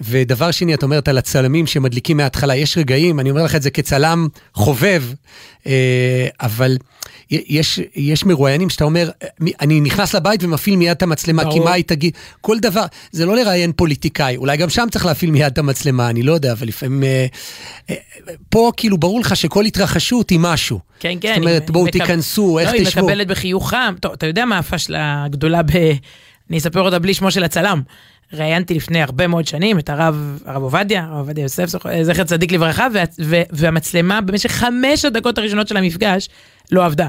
[0.00, 2.56] ודבר שני, את אומרת על הצלמים שמדליקים מההתחלה.
[2.56, 5.02] יש רגעים, אני אומר לך את זה כצלם חובב,
[5.66, 6.76] אה, אבל
[7.30, 9.10] יש, יש מרואיינים שאתה אומר,
[9.60, 11.60] אני נכנס לבית ומפעיל מיד את המצלמה, כי.
[11.60, 12.12] מה היא תגיד?
[12.40, 16.22] כל דבר, זה לא לראיין פוליטיקאי, אולי גם שם צריך להפעיל מיד את המצלמה, אני
[16.22, 17.02] לא יודע, אבל לפעמים...
[17.04, 17.26] אה,
[17.90, 17.94] אה,
[18.50, 20.80] פה כאילו ברור לך שכל התרחשות היא משהו.
[21.00, 21.34] כן, כן.
[21.34, 23.06] זאת אומרת, היא בואו מקב- תיכנסו, איך לא, היא תשבו.
[23.06, 23.94] מקבלת בחיוך חם.
[24.00, 25.70] טוב, אתה יודע מה הפשלה הגדולה ב...
[26.50, 27.82] אני אספר אותה בלי שמו של הצלם.
[28.32, 32.52] ראיינתי לפני הרבה מאוד שנים את הרב, הרב עובדיה, הרב עובדיה יוסף, זכר- זכר צדיק
[32.52, 33.02] לברכה, וה,
[33.50, 36.28] והמצלמה במשך חמש הדקות הראשונות של המפגש
[36.72, 37.08] לא עבדה.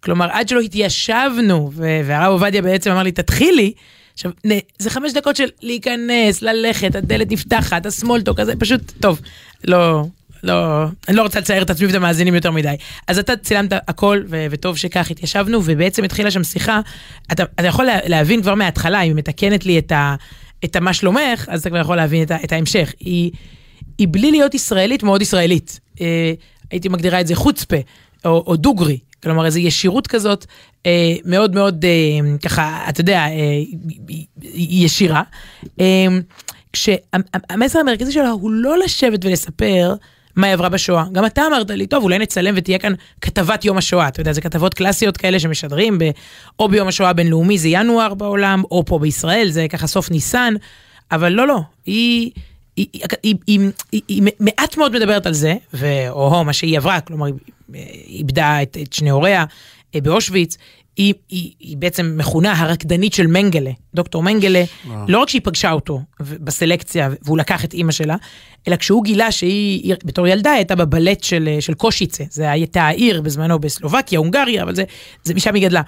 [0.00, 1.70] כלומר, עד שלא התיישבנו,
[2.04, 3.72] והרב עובדיה בעצם אמר לי, תתחילי,
[4.14, 4.30] עכשיו,
[4.78, 9.20] זה חמש דקות של להיכנס, ללכת, הדלת נפתחת, הסמולטוק הזה, פשוט, טוב,
[9.64, 10.04] לא,
[10.42, 12.74] לא, אני לא רוצה לצייר את עצמי ואת המאזינים יותר מדי.
[13.08, 16.80] אז אתה צילמת הכל, ו- וטוב שכך התיישבנו, ובעצם התחילה שם שיחה.
[17.32, 20.14] אתה, אתה יכול לה- להבין כבר מההתחלה, אם היא מתקנת לי את, ה,
[20.64, 22.94] את המה שלומך, אז אתה כבר יכול להבין את, את ההמשך.
[23.00, 23.30] היא,
[23.98, 25.80] היא בלי להיות ישראלית, מאוד ישראלית.
[26.00, 26.32] אה,
[26.70, 27.76] הייתי מגדירה את זה חוצפה,
[28.24, 28.98] או, או דוגרי.
[29.22, 30.46] כלומר, איזו ישירות כזאת,
[30.86, 33.62] אה, מאוד מאוד, אה, ככה, אתה יודע, אה,
[34.54, 35.22] ישירה.
[35.80, 36.06] אה,
[36.72, 39.94] כשהמסר המרכזי שלה הוא לא לשבת ולספר
[40.36, 41.04] מה היא עברה בשואה.
[41.12, 44.08] גם אתה אמרת לי, טוב, אולי נצלם ותהיה כאן כתבת יום השואה.
[44.08, 46.10] אתה יודע, זה כתבות קלאסיות כאלה שמשדרים, ב,
[46.58, 50.54] או ביום השואה הבינלאומי זה ינואר בעולם, או פה בישראל, זה ככה סוף ניסן.
[51.12, 52.30] אבל לא, לא, היא...
[52.76, 57.00] היא, היא, היא, היא, היא, היא מעט מאוד מדברת על זה, ואו מה שהיא עברה,
[57.00, 59.44] כלומר, היא איבדה את, את שני הוריה
[59.94, 60.56] אה, באושוויץ,
[60.96, 65.04] היא, היא, היא בעצם מכונה הרקדנית של מנגלה, דוקטור מנגלה, וואו.
[65.08, 68.16] לא רק שהיא פגשה אותו בסלקציה והוא לקח את אימא שלה,
[68.68, 73.20] אלא כשהוא גילה שהיא, היא- בתור ילדה הייתה בבלט של, של קושיצה, זה הייתה העיר
[73.22, 74.84] בזמנו בסלובקיה, הונגריה, אבל זה,
[75.24, 75.82] זה משם היא גדלה.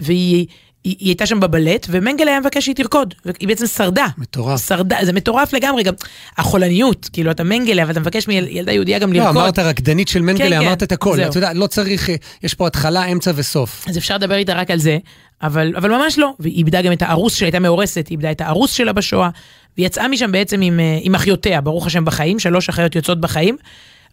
[0.00, 0.46] והיא
[0.84, 4.06] היא, היא הייתה שם בבלט, ומנגלה היה מבקש שהיא תרקוד, והיא בעצם שרדה.
[4.18, 4.66] מטורף.
[4.66, 5.94] שרדה, זה מטורף לגמרי, גם
[6.36, 9.36] החולניות, כאילו אתה מנגלה, אבל אתה מבקש מילדה יהודייה גם לא, לרקוד.
[9.36, 11.16] אמרת רקדנית של כן, מנגלה, כן, אמרת את הכל.
[11.16, 11.30] זהו.
[11.30, 13.84] אתה יודע, לא צריך, אה, יש פה התחלה, אמצע וסוף.
[13.88, 14.98] אז אפשר לדבר איתה רק על זה,
[15.42, 16.32] אבל, אבל ממש לא.
[16.38, 19.28] והיא איבדה גם את הארוס שלה, הייתה מאורסת, היא איבדה את הארוס שלה בשואה,
[19.76, 23.56] והיא יצאה משם בעצם עם, אה, עם אחיותיה, ברוך השם בחיים, שלוש אחיות יוצאות בחיים,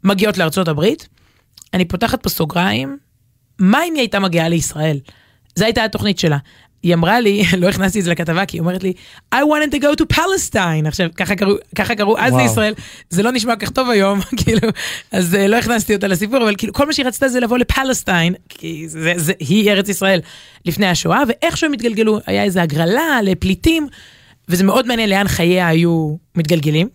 [0.03, 1.07] מגיעות לארצות הברית.
[1.73, 2.97] אני פותחת פה סוגריים,
[3.59, 4.99] מה אם היא הייתה מגיעה לישראל?
[5.55, 6.37] זו הייתה התוכנית שלה.
[6.83, 8.93] היא אמרה לי, לא הכנסתי את זה לכתבה, כי היא אומרת לי,
[9.35, 10.87] I wanted to go to Palestine.
[10.87, 12.33] עכשיו, ככה קראו, ככה קראו אז.
[12.33, 12.73] לישראל,
[13.09, 14.69] זה לא נשמע כך טוב היום, כאילו,
[15.11, 18.33] אז אה, לא הכנסתי אותה לסיפור, אבל כאילו, כל מה שהיא רצתה זה לבוא לפלסטיין,
[18.49, 20.19] כי זה, זה, היא ארץ ישראל
[20.65, 23.87] לפני השואה, ואיכשהו הם התגלגלו, היה איזו הגרלה לפליטים,
[24.49, 26.87] וזה מאוד מעניין לאן חייה היו מתגלגלים.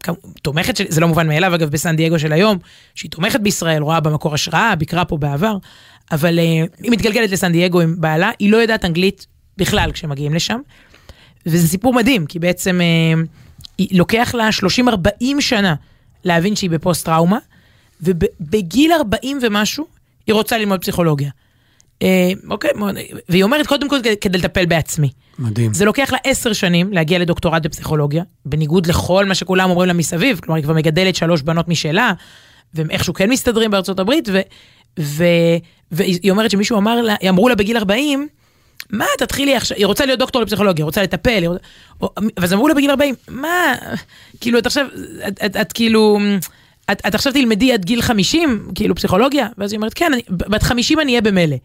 [0.42, 2.58] תומכת של, זה לא מובן מאליו, אגב, בסן דייגו של היום,
[2.94, 5.56] שהיא תומכת בישראל, רואה במקור השראה, ביקרה פה בעבר,
[6.12, 10.60] אבל אה, היא מתגלגלת לסן דייגו עם בעלה, היא לא יודעת אנגלית בכלל כשמגיעים לשם.
[11.46, 13.22] וזה סיפור מדהים, כי בעצם אה,
[13.90, 14.48] לוקח לה
[15.22, 15.74] 30-40 שנה
[16.24, 17.38] להבין שהיא בפוסט טראומה,
[18.00, 19.86] ובגיל 40 ומשהו,
[20.26, 21.30] היא רוצה ללמוד פסיכולוגיה.
[22.02, 22.70] אה, אוקיי,
[23.28, 25.10] והיא אומרת, קודם כל כדי, כדי לטפל בעצמי.
[25.38, 25.74] מדהים.
[25.74, 30.40] זה לוקח לה עשר שנים להגיע לדוקטורט בפסיכולוגיה, בניגוד לכל מה שכולם אומרים לה מסביב,
[30.42, 32.12] כלומר היא כבר מגדלת שלוש בנות משלה,
[32.74, 34.28] והם איכשהו כן מסתדרים בארצות הברית,
[34.98, 35.24] ו,
[35.92, 38.28] והיא אומרת שמישהו אמר לה, אמרו לה בגיל 40,
[38.90, 41.44] מה תתחילי עכשיו, היא רוצה להיות דוקטור לפסיכולוגיה, רוצה לטפל,
[42.38, 43.74] ואז אמרו לה בגיל 40, מה,
[44.40, 44.86] כאילו את עכשיו,
[45.28, 46.18] את, את, את כאילו,
[46.92, 50.62] את, את עכשיו תלמדי עד גיל 50, כאילו פסיכולוגיה, ואז היא אומרת, כן, אני, בת
[50.62, 51.56] 50 אני אהיה במילא.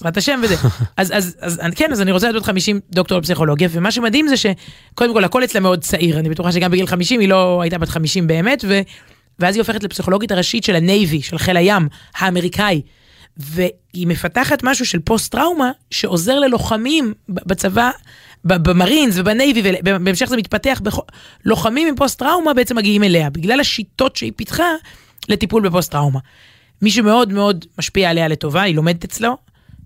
[0.00, 0.54] בעזרת השם וזה.
[0.96, 5.12] אז, אז, אז כן, אז אני רוצה להיות 50 דוקטור לפסיכולוגיה, ומה שמדהים זה שקודם
[5.12, 8.26] כל הכל אצלה מאוד צעיר, אני בטוחה שגם בגיל 50 היא לא הייתה בת 50
[8.26, 8.80] באמת, ו,
[9.38, 12.82] ואז היא הופכת לפסיכולוגית הראשית של הנייבי, של חיל הים האמריקאי.
[13.36, 17.90] והיא מפתחת משהו של פוסט טראומה שעוזר ללוחמים בצבא,
[18.44, 20.98] ב Marines וב Navy, ובהמשך זה מתפתח, בכ-
[21.44, 24.64] לוחמים עם פוסט טראומה בעצם מגיעים אליה, בגלל השיטות שהיא פיתחה
[25.28, 26.18] לטיפול בפוסט טראומה.
[26.82, 29.36] מי שמאוד מאוד משפיע עליה לטובה, היא לומדת אצלו,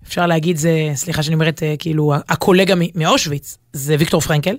[0.07, 4.55] אפשר להגיד זה, סליחה שאני אומרת, אה, כאילו, הקולגה מאושוויץ, זה ויקטור פרנקל,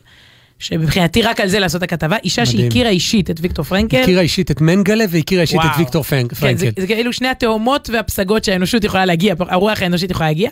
[0.59, 2.71] שמבחינתי רק על זה לעשות את הכתבה, אישה מדהים.
[2.71, 4.03] שהכירה אישית את ויקטור פרנקל.
[4.03, 5.79] הכירה אישית את מנגלה והכירה אישית את וואו.
[5.79, 6.81] ויקטור פרנק- כן, זה, פרנקל.
[6.81, 10.51] זה כאילו שני התאומות והפסגות שהאנושות יכולה להגיע, הרוח האנושית יכולה להגיע.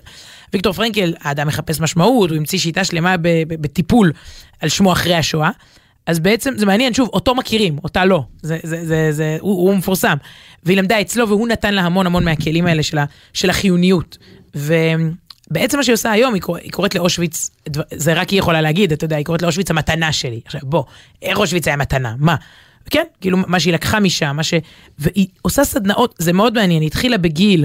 [0.52, 4.12] ויקטור פרנקל, האדם מחפש משמעות, הוא המציא שיטה שלמה ב- ב- בטיפול
[4.60, 5.50] על שמו אחרי השואה.
[6.06, 9.76] אז בעצם זה מעניין, שוב, אותו מכירים, אותה לא, זה, זה, זה, זה, הוא, הוא
[9.76, 10.16] מפורסם.
[10.62, 14.18] והיא למדה אצלו והוא נתן לה המון המון מהכלים האלה של, ה, של החיוניות.
[15.50, 17.50] ובעצם מה שהיא עושה היום, היא, קורא, היא קוראת לאושוויץ,
[17.94, 20.40] זה רק היא יכולה להגיד, אתה יודע, היא קוראת לאושוויץ המתנה שלי.
[20.44, 20.84] עכשיו בוא,
[21.22, 22.14] איך אושוויץ היה מתנה?
[22.18, 22.36] מה?
[22.90, 24.54] כן, כאילו מה שהיא לקחה משם, מה ש...
[24.98, 27.64] והיא עושה סדנאות, זה מאוד מעניין, היא התחילה בגיל,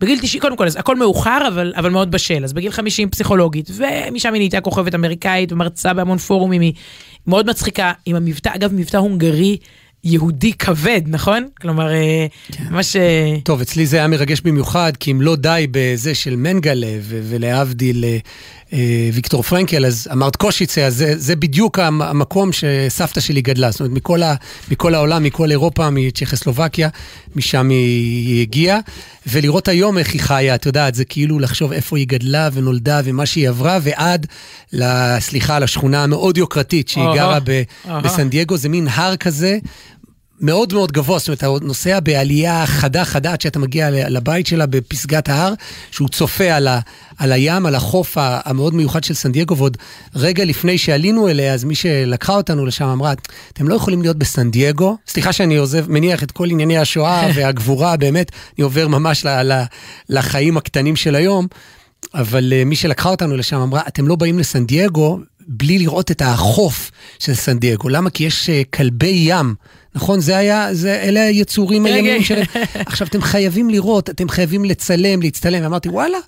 [0.00, 2.44] בגיל 90, קודם כל, אז הכל מאוחר, אבל, אבל מאוד בשל.
[2.44, 6.72] אז בגיל 50 פסיכולוגית, ומשם היא נהייתה כוכבת אמריקאית, ומרצה בהמון פורומים, היא
[7.26, 9.56] מאוד מצחיקה, עם המבטא, אגב, מבטא הונגרי
[10.04, 11.48] יהודי כבד, נכון?
[11.60, 12.26] כלומר, אה,
[12.70, 12.96] ממש...
[12.96, 18.04] אה, טוב, אצלי זה היה מרגש במיוחד, כי אם לא די בזה של מנגלה, ולהבדיל
[18.04, 18.18] אה,
[19.12, 23.70] ויקטור פרנקל, אז אמרת קושיצה, אז זה, זה בדיוק המ- המקום שסבתא שלי גדלה.
[23.70, 24.34] זאת אומרת, מכל, ה,
[24.70, 26.88] מכל העולם, מכל אירופה, מצ'כוסלובקיה,
[27.36, 28.78] משם היא, היא הגיעה.
[29.26, 33.26] ולראות היום איך היא חיה, את יודעת, זה כאילו לחשוב איפה היא גדלה ונולדה ומה
[33.26, 34.26] שהיא עברה, ועד,
[35.20, 37.62] סליחה, לשכונה המאוד יוקרתית שהיא גרה ב-.
[38.04, 39.58] בסן דייגו, זה מין הר כזה.
[40.42, 44.66] מאוד מאוד גבוה, זאת אומרת, אתה נוסע בעלייה חדה חדה עד שאתה מגיע לבית שלה
[44.66, 45.54] בפסגת ההר,
[45.90, 46.80] שהוא צופה על, ה,
[47.18, 49.76] על הים, על החוף המאוד מיוחד של סן דייגו, ועוד
[50.14, 53.12] רגע לפני שעלינו אליה, אז מי שלקחה אותנו לשם אמרה,
[53.52, 57.96] אתם לא יכולים להיות בסן דייגו, סליחה שאני עוזב, מניח את כל ענייני השואה והגבורה,
[57.96, 59.62] באמת, אני עובר ממש ל, ל,
[60.08, 61.46] לחיים הקטנים של היום.
[62.14, 66.22] אבל אה, מי שלקחה אותנו לשם אמרה, אתם לא באים לסן דייגו בלי לראות את
[66.22, 67.88] החוף של סן דייגו.
[67.88, 68.10] למה?
[68.10, 69.54] כי יש אה, כלבי ים.
[69.94, 70.20] נכון?
[70.20, 72.24] זה היה, זה, אלה היצורים כן, הימיים כן.
[72.24, 72.64] שלהם.
[72.86, 75.62] עכשיו, אתם חייבים לראות, אתם חייבים לצלם, להצטלם.
[75.62, 76.18] ואמרתי, וואלה,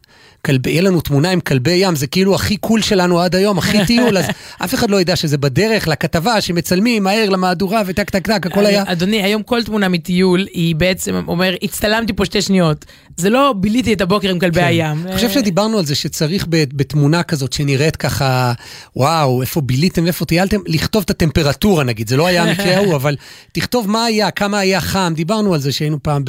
[0.44, 3.85] כלבי, יהיה לנו תמונה עם כלבי ים, זה כאילו הכי קול שלנו עד היום, הכי
[3.87, 4.24] טיול, אז
[4.59, 8.85] אף אחד לא ידע שזה בדרך לכתבה שמצלמים מהר למהדורה וטק טק טק, הכל היה...
[8.87, 12.85] אדוני, היום כל תמונה מטיול היא בעצם אומר, הצטלמתי פה שתי שניות.
[13.16, 15.07] זה לא ביליתי את הבוקר עם כלבי הים.
[15.07, 18.53] אני חושב שדיברנו על זה שצריך בתמונה כזאת שנראית ככה,
[18.96, 23.16] וואו, איפה ביליתם, איפה טיילתם, לכתוב את הטמפרטורה נגיד, זה לא היה המקרה ההוא, אבל
[23.55, 26.23] תכתוב מה היה, כמה היה חם, דיברנו על זה שהיינו פעם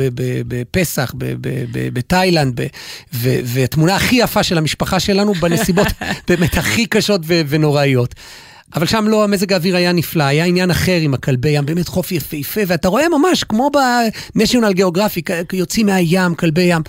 [0.47, 1.13] בפסח,
[1.93, 2.61] בתאילנד,
[3.23, 5.87] והתמונה הכי יפה של המשפחה שלנו בנסיבות
[6.27, 8.15] באמת הכי קשות ונוראיות.
[8.75, 12.11] אבל שם לא, המזג האוויר היה נפלא, היה עניין אחר עם הכלבי ים, באמת חוף
[12.11, 13.71] יפהפה, ואתה רואה ממש, כמו
[14.35, 15.21] בניישיונל גיאוגרפי,
[15.53, 16.81] יוצאים מהים, כלבי ים.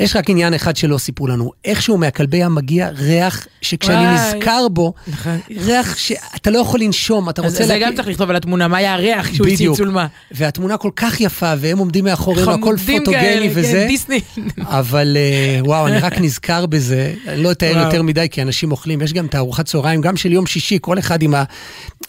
[0.00, 4.34] יש רק עניין אחד שלא סיפרו לנו, איכשהו מהכלבי ים מגיע ריח שכשאני וואי.
[4.36, 5.38] נזכר בו, נכון.
[5.56, 7.66] ריח שאתה לא יכול לנשום, אתה אז רוצה...
[7.66, 9.76] זה להק- גם צריך לכתוב על התמונה, מה היה הריח שהוא בדיוק.
[9.76, 10.06] צולמה.
[10.30, 13.12] והתמונה כל כך יפה, והם עומדים מאחורינו, הכל פוטוגני
[13.50, 13.84] כן, וזה.
[13.88, 14.20] דיסני.
[14.58, 17.78] אבל אה, וואו, אני רק נזכר בזה, אני לא אתאר.
[17.86, 20.98] יותר מדי, כי אנשים אוכלים, יש גם את הארוחת צהריים, גם של יום שישי, כל
[20.98, 21.44] אחד עם ה...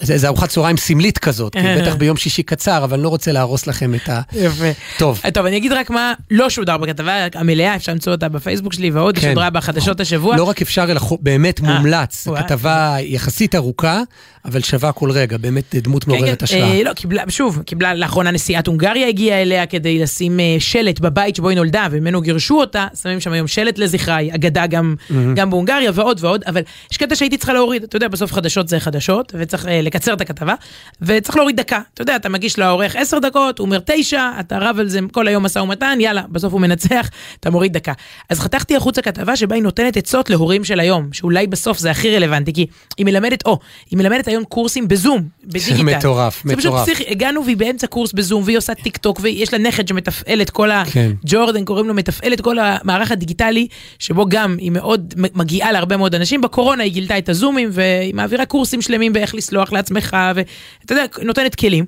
[0.02, 3.32] זה, זה ארוחת צהריים סמלית כזאת, כי בטח ביום שישי קצר, אבל אני לא רוצה
[3.32, 4.22] להרוס לכם את ה...
[4.34, 4.66] יפה.
[4.98, 5.22] טוב.
[5.34, 9.18] טוב, אני אגיד רק מה לא שודר בכתבה המלאה, אפשר למצוא אותה בפייסבוק שלי, ועוד
[9.18, 9.30] כן.
[9.30, 10.38] שודרה בחדשות השבוע.
[10.38, 12.28] לא רק אפשר, אלא באמת אה, מומלץ.
[12.38, 14.02] כתבה יחסית ארוכה,
[14.46, 16.78] אבל שווה כל רגע, באמת דמות כן, מעוררת כן, השראה.
[16.78, 21.36] אה, לא, קיבלה, שוב, קיבלה לאחרונה נשיאת הונגריה הגיעה אליה כדי לשים אה, שלט בבית
[21.36, 24.96] שבו היא נולדה, וממנו גירשו אותה, שמים שם היום שלט לזכרה, היא אגדה גם,
[25.36, 28.80] גם בהונגריה ועוד ועוד, אבל יש קטע שהייתי צריכה להוריד, אתה יודע, בסוף חדשות זה
[28.80, 30.54] חדשות, וצריך אה, לקצר את הכתבה,
[31.02, 31.80] וצריך להוריד דקה.
[31.94, 35.28] אתה יודע, אתה מגיש לעורך עשר דקות, הוא אומר תשע, אתה רב על זה כל
[35.28, 37.94] היום משא ומתן, יאללה, בסוף הוא מנצח, אתה מוריד דקה.
[38.30, 42.16] אז חתכתי החוצה כתבה שבה היא נותנת עצות להורים של היום, שאולי בסוף זה הכי
[42.16, 42.66] רלוונטי, כי
[42.98, 43.60] היא מלמדת, או,
[43.92, 45.84] היא מלמדת היום קורסים בזום, בדיגיטל.
[45.98, 46.84] מטורף, זה פשוט מטורף.
[46.90, 50.50] פסיכי, הגענו והיא באמצע קורס בזום, והיא עושה טיק טוק, ויש לה נכד שמתפעל את
[50.50, 50.84] כל ה...
[50.92, 51.12] כן.
[51.26, 53.68] ג'ורדן קוראים לו, מתפעל את כל המערך הדיגיטלי,
[54.00, 56.42] שבו גם היא מאוד מגיעה להרבה מאוד אנשים.
[56.42, 61.56] בקורונה היא גילתה את הזומים, והיא מעבירה קורסים שלמים באיך לסלוח לעצמך, ואתה יודע, נותנת
[61.56, 61.86] כלים.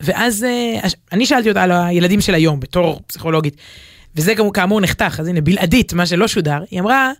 [0.00, 3.56] ואז אה, אני שאלתי אותה על הילדים של היום, בתור פסיכולוגית,
[4.16, 7.12] וזה גם כאמור נחתך, אז הנה, בלעדית, מה שלא שודר, היא אמרה,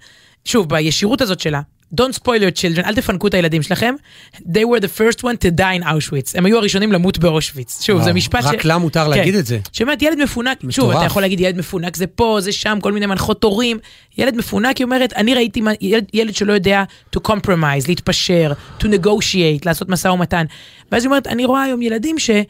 [0.45, 1.61] שוב, בישירות הזאת שלה,
[1.95, 3.95] Don't spoil your children, אל תפנקו את הילדים שלכם.
[4.37, 6.33] They were the first one to die in Auschwitz.
[6.35, 7.83] הם היו הראשונים למות באושוויץ.
[7.83, 8.47] שוב, זה וואו, משפט ש...
[8.47, 9.59] רק לה מותר להגיד את זה.
[9.73, 10.97] שאומרת, ילד מפונק, שוב, מטורף.
[10.97, 13.79] אתה יכול להגיד ילד מפונק זה פה, זה שם, כל מיני מנחות הורים.
[14.19, 16.85] ילד מפונק, היא אומרת, אני ראיתי ילד, ילד שלא יודע
[17.17, 20.45] to compromise, להתפשר, to negotiate, לעשות משא ומתן.
[20.93, 22.45] ואז היא אומרת, אני רואה היום ילדים שהם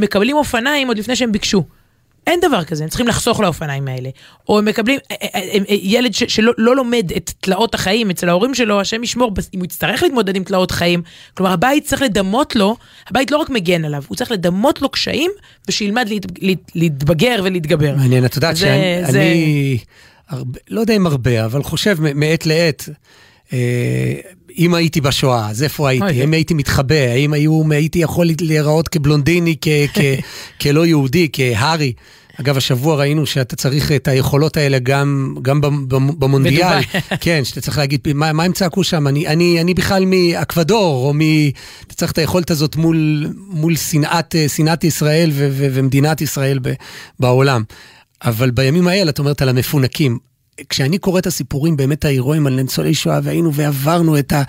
[0.00, 1.64] מקבלים אופניים עוד לפני שהם ביקשו.
[2.26, 4.08] אין דבר כזה, הם צריכים לחסוך לאופניים האלה.
[4.48, 8.28] או הם מקבלים, אה, אה, אה, ילד ש, שלא לא לומד את תלאות החיים אצל
[8.28, 11.02] ההורים שלו, השם ישמור, אם הוא יצטרך להתמודד עם תלאות חיים,
[11.34, 12.76] כלומר הבית צריך לדמות לו,
[13.08, 15.30] הבית לא רק מגן עליו, הוא צריך לדמות לו קשיים,
[15.68, 17.94] ושילמד להת, להת, להתבגר ולהתגבר.
[17.96, 19.78] מעניין, את יודעת זה- שאני, זה- אני
[20.28, 22.88] הרבה, לא יודע אם הרבה, אבל חושב מעת לעת,
[23.52, 23.58] אה,
[24.58, 26.24] אם הייתי בשואה, אז איפה הייתי?
[26.24, 26.94] אם הייתי מתחבא?
[26.94, 27.32] האם
[27.72, 29.56] הייתי יכול להיראות כבלונדיני,
[30.60, 31.92] כלא יהודי, כהארי?
[32.40, 36.78] אגב, השבוע ראינו שאתה צריך את היכולות האלה גם, גם במ- במ- במונדיאל.
[37.20, 39.06] כן, שאתה צריך להגיד, מה, מה הם צעקו שם?
[39.08, 41.20] אני, אני, אני בכלל מאקוודור, או מ...
[41.86, 46.72] אתה צריך את היכולת הזאת מול, מול שנאת, שנאת ישראל ו, ו, ומדינת ישראל ב,
[47.20, 47.62] בעולם.
[48.24, 50.18] אבל בימים האלה, את אומרת על המפונקים.
[50.68, 54.42] כשאני קורא את הסיפורים באמת ההירואיים על ניצולי שואה, והיינו ועברנו את, ה,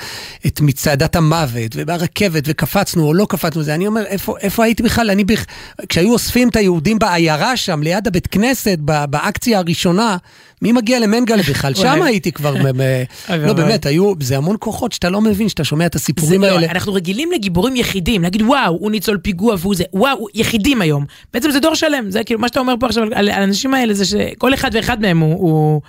[0.48, 5.10] את מצעדת המוות, וברכבת, וקפצנו או לא קפצנו, זה, אני אומר, איפה, איפה הייתי בכלל?
[5.10, 5.46] אני בכ...
[5.90, 10.18] כשהיו אוספים את היהודים בעיירה שם, ליד הבית כנסת, באקציה הראשונה,
[10.62, 11.74] מי מגיע למנגלה בכלל?
[11.74, 12.02] שם.
[12.02, 13.54] הייתי כבר, לא.
[13.54, 16.72] באמת, היו, זה המון כוחות שאתה לא מבין, שאתה שומע את הסיפורים לא, האלה.
[16.72, 21.06] אנחנו רגילים לגיבורים יחידים, להגיד וואו, הוא ניצול פיגוע והוא זה, וואו, יחידים היום.
[21.34, 24.06] בעצם זה דור שלם, זה כאילו מה שאתה אומר פה עכשיו על, האנשים האלה, זה
[24.06, 25.82] שכל אחד ואחד מהם הוא, הוא,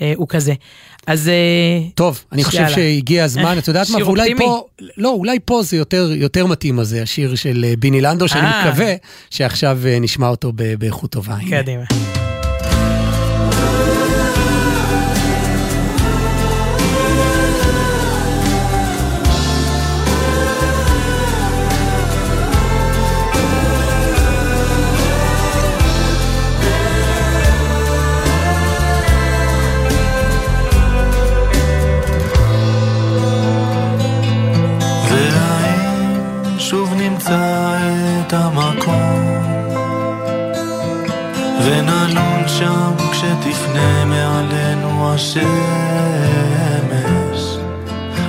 [0.00, 0.54] אה, כזה.
[1.06, 2.68] אז אה, טוב, אני חושב.
[2.68, 4.34] שהגיע הזמן, את יודעת מה, ואולי.
[4.38, 4.64] פה,
[4.96, 8.48] לא, אולי פה זה יותר, יותר מתאים הזה, השיר של אה, ביני לנדו, שאני.
[8.68, 8.94] מקווה
[9.30, 11.36] שעכשיו נשמע אותו באיכות טובה.
[11.50, 12.29] קדימה.
[43.20, 45.40] כשתפנה מעלינו השמש.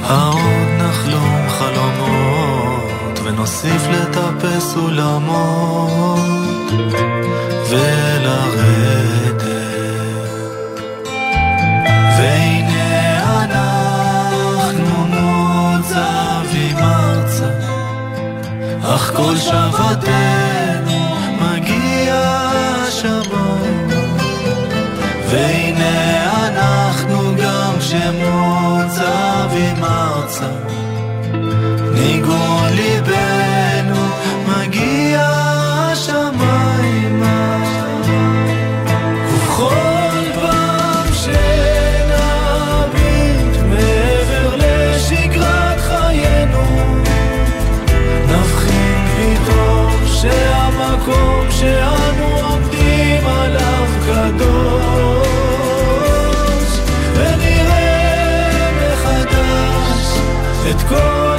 [0.03, 6.19] העוד נחלום חלומות ונוסיף לטפס סולמות
[7.69, 9.43] ולרדת.
[12.17, 17.49] והנה אנחנו מוצבים ארצה
[18.83, 20.40] אך כל שוותנו
[32.71, 34.05] ליבנו
[34.47, 35.21] מגיע
[35.91, 37.63] השמיימה
[39.29, 42.45] ובכל פעם שנביט
[43.69, 46.65] מעבר לשגרת חיינו
[48.27, 55.11] נבחין פתאום שהמקום שאנו עומדים עליו קדוש
[60.71, 61.30] את כל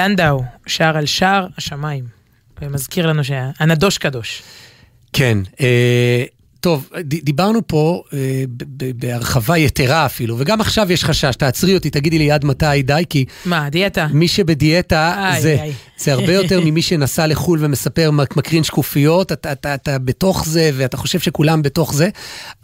[0.00, 2.04] לנדאו שר על שער השמיים.
[2.62, 4.42] ומזכיר לנו שהנדוש קדוש.
[5.12, 6.24] כן, אה,
[6.60, 8.44] טוב, דיברנו פה אה,
[8.96, 13.24] בהרחבה יתרה אפילו, וגם עכשיו יש חשש, תעצרי אותי, תגידי לי עד מתי די, כי
[13.44, 14.06] מה, דיאטה?
[14.12, 15.72] מי שבדיאטה איי, זה, איי.
[15.98, 20.70] זה הרבה יותר ממי שנסע לחו"ל ומספר, מק- מקרין שקופיות, אתה, אתה, אתה בתוך זה
[20.74, 22.08] ואתה חושב שכולם בתוך זה,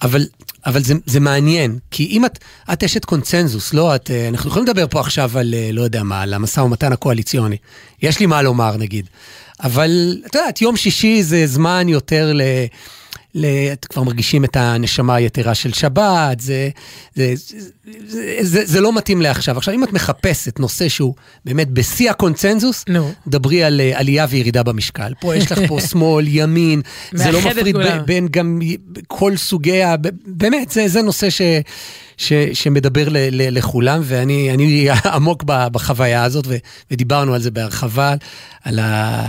[0.02, 0.26] אבל,
[0.66, 2.38] אבל זה, זה מעניין, כי אם את,
[2.72, 6.02] את אשת קונצנזוס, לא את, אה, אנחנו יכולים לדבר פה עכשיו על, אה, לא יודע
[6.02, 7.56] מה, על המשא ומתן הקואליציוני,
[8.02, 9.06] יש לי מה לומר נגיד,
[9.62, 12.42] אבל את יודעת, יום שישי זה זמן יותר ל...
[13.36, 13.46] ל...
[13.72, 16.68] את כבר מרגישים את הנשמה היתרה של שבת, זה,
[17.14, 17.34] זה,
[18.06, 19.56] זה, זה, זה, לא מתאים לעכשיו.
[19.56, 21.14] עכשיו, אם את מחפשת נושא שהוא
[21.44, 23.12] באמת בשיא הקונצנזוס, נו.
[23.26, 25.12] דברי על אה, עלייה וירידה במשקל.
[25.20, 26.82] פה יש לך פה שמאל, ימין,
[27.12, 27.76] זה לא מפריד.
[27.76, 28.60] ב- בין גם
[29.06, 29.94] כל סוגי ה...
[30.26, 31.42] באמת, זה, זה נושא ש,
[32.16, 36.56] ש, שמדבר ל, ל, לכולם, ואני אני עמוק בחוויה הזאת, ו,
[36.90, 38.14] ודיברנו על זה בהרחבה,
[38.64, 39.26] על ה...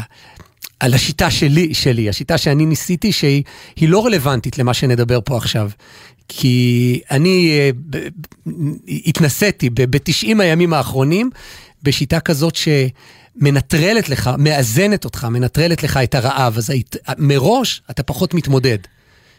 [0.79, 3.43] על השיטה שלי, שלי, השיטה שאני ניסיתי, שהיא
[3.75, 5.69] היא לא רלוונטית למה שנדבר פה עכשיו.
[6.27, 8.07] כי אני אה, ב-
[9.05, 10.09] התנסיתי ב-90
[10.41, 11.29] הימים האחרונים
[11.83, 18.33] בשיטה כזאת שמנטרלת לך, מאזנת אותך, מנטרלת לך את הרעב, אז היית, מראש אתה פחות
[18.33, 18.77] מתמודד.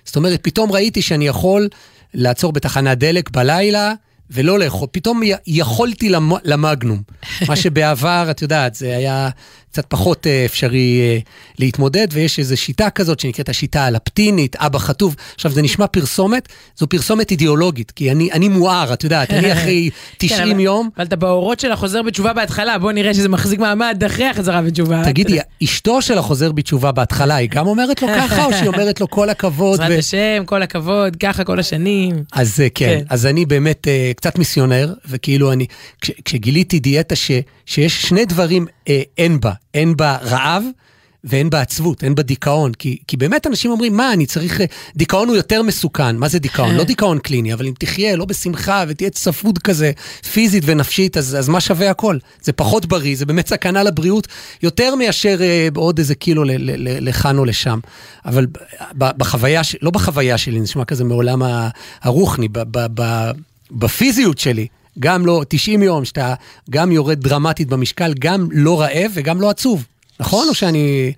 [0.05, 1.69] זאת אומרת, פתאום ראיתי שאני יכול
[2.15, 3.93] לעצור בתחנת דלק בלילה
[4.31, 7.03] ולא לאכול, פתאום יכולתי למ- למגנום.
[7.49, 9.29] מה שבעבר, את יודעת, זה היה,
[9.73, 11.19] קצת פחות אה, אפשרי אה,
[11.59, 15.17] להתמודד, ויש איזו שיטה כזאת שנקראת השיטה הלפטינית, אבא חטוב.
[15.35, 19.91] עכשיו, זה נשמע פרסומת, זו פרסומת אידיאולוגית, כי אני, אני מואר, את יודעת, אני אחרי
[20.19, 24.03] 90 כן, יום, אבל אתה באורות של החוזר בתשובה בהתחלה, בוא נראה שזה מחזיק מעמד
[24.07, 25.03] אחרי החזרה בתשובה.
[25.05, 29.11] תגידי, אשתו של החוזר בתשובה בהתחלה, היא גם אומרת לו ככה, או שהיא אומרת לו
[29.11, 29.81] כל הכבוד?
[29.81, 32.23] בעזרת ו- השם, כל הכבוד, ככה כל השנים.
[32.33, 33.05] אז אה, כן, כן.
[33.09, 35.67] אז אני באמת קצת מיסיונר, וכאילו אני,
[36.01, 37.31] כש, כשגיליתי דיאטה ש,
[37.69, 40.65] שיש שני דברים אה, אין בה, אין בה רעב.
[41.25, 44.61] ואין בה עצבות, אין בה דיכאון, כי, כי באמת אנשים אומרים, מה, אני צריך...
[44.61, 44.67] אה,
[44.97, 46.75] דיכאון הוא יותר מסוכן, מה זה דיכאון?
[46.75, 49.93] לא דיכאון קליני, אבל אם תחיה לא בשמחה ותהיה צפוד כזה,
[50.33, 52.19] פיזית ונפשית, אז, אז מה שווה הכל?
[52.43, 54.29] זה פחות בריא, זה באמת סכנה לבריאות,
[54.63, 57.79] יותר מאשר אה, עוד איזה קילו ל- ל- ל- לכאן או לשם.
[58.25, 58.59] אבל ב-
[58.99, 61.43] ב- בחוויה, לא בחוויה שלי, נשמע כזה מעולם
[62.03, 63.31] הרוחני, ב- ב- ב-
[63.71, 64.67] בפיזיות שלי.
[65.01, 66.35] גם לא 90 יום, שאתה
[66.71, 69.85] גם יורד דרמטית במשקל, גם לא רעב וגם לא עצוב.
[70.21, 70.49] נכון?
[70.49, 71.13] או שאני...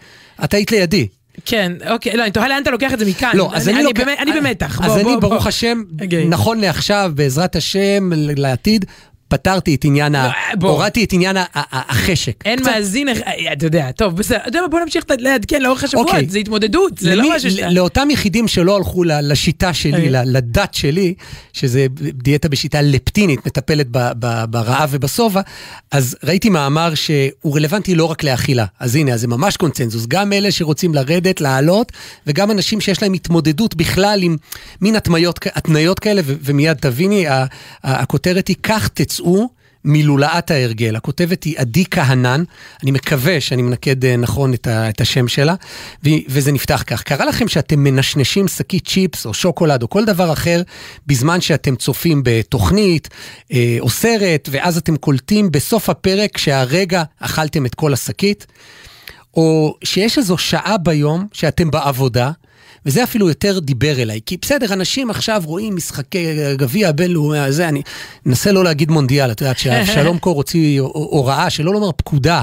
[0.44, 1.06] את היית לידי.
[1.44, 3.30] כן, אוקיי, לא, אני תוהה לאן אתה לוקח את זה מכאן.
[3.34, 4.80] לא, אז אני, לוקח- באמת- אני במתח.
[4.80, 5.48] אז בוא, אני, בוא, ברוך בוא.
[5.48, 6.28] השם, אוקיי.
[6.28, 8.84] נכון לעכשיו, בעזרת השם, לעתיד,
[9.30, 10.30] פתרתי את עניין ה...
[10.62, 10.68] לא.
[10.68, 12.42] הורדתי את עניין החשק.
[12.44, 16.08] אין מאזין, אה, אתה יודע, טוב, בסדר, אתה יודע מה, בוא נמשיך לעדכן לאורך השבועות,
[16.08, 16.26] אוקיי.
[16.28, 17.70] זה התמודדות, זה לא משהו שאתה...
[17.70, 20.10] לאותם יחידים שלא הלכו לשיטה שלי.
[20.10, 21.14] ל- לדת שלי,
[21.52, 23.86] שזה דיאטה בשיטה לפטינית, מטפלת
[24.50, 25.40] ברעב ובשובע,
[25.90, 28.64] אז ראיתי מאמר שהוא רלוונטי לא רק לאכילה.
[28.80, 30.06] אז הנה, אז זה ממש קונצנזוס.
[30.08, 31.92] גם אלה שרוצים לרדת, לעלות,
[32.26, 34.36] וגם אנשים שיש להם התמודדות בכלל עם
[34.80, 34.96] מין
[35.54, 37.24] התניות כאלה, ומיד תביני,
[37.84, 39.19] הכותרת היא, כך תצאו.
[39.84, 40.96] מלולאת ההרגל.
[40.96, 42.44] הכותבת היא עדי כהנן,
[42.82, 45.54] אני מקווה שאני מנקד אה, נכון את, ה, את השם שלה,
[46.04, 47.02] ו, וזה נפתח כך.
[47.02, 50.62] קרה לכם שאתם מנשנשים שקית צ'יפס או שוקולד או כל דבר אחר
[51.06, 53.08] בזמן שאתם צופים בתוכנית
[53.52, 58.46] אה, או סרט, ואז אתם קולטים בסוף הפרק שהרגע אכלתם את כל השקית?
[59.34, 62.30] או שיש איזו שעה ביום שאתם בעבודה,
[62.86, 67.82] וזה אפילו יותר דיבר אליי, כי בסדר, אנשים עכשיו רואים משחקי גביע הבינלאומי הזה, אני
[68.26, 72.42] אנסה לא להגיד מונדיאל, את יודעת שאבשלום קור הוציא הוראה, שלא לומר פקודה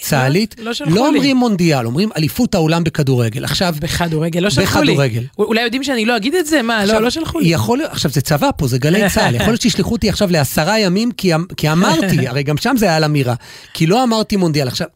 [0.00, 1.08] צה"לית, לא- לא לא לי.
[1.08, 3.44] אומרים מונדיאל, אומרים אליפות העולם בכדורגל.
[3.44, 4.92] עכשיו, בכדורגל, לא שלחו לי.
[4.92, 5.22] בכדורגל.
[5.38, 6.62] אולי יודעים שאני לא אגיד את זה?
[6.62, 7.48] מה, לא, לא שלחו לי.
[7.48, 11.12] יכול עכשיו זה צבא פה, זה גלי צה"ל, יכול להיות שישלחו אותי עכשיו לעשרה ימים,
[11.12, 13.34] כי, כי אמרתי, הרי גם שם זה היה על אמירה,
[13.74, 14.68] כי לא אמרתי מונדיאל.
[14.68, 14.86] עכשיו,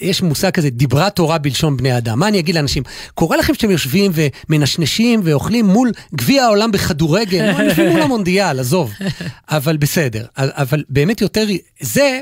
[0.00, 2.18] יש מושג כזה, דיברה תורה בלשון בני אדם.
[2.18, 2.82] מה אני אגיד לאנשים?
[3.14, 7.52] קורה לכם שאתם יושבים ומנשנשים ואוכלים מול גביע העולם בכדורגל?
[7.52, 8.92] מה, יושבים מול המונדיאל, עזוב.
[9.48, 10.26] אבל בסדר.
[10.36, 11.46] אבל באמת יותר,
[11.80, 12.20] זה...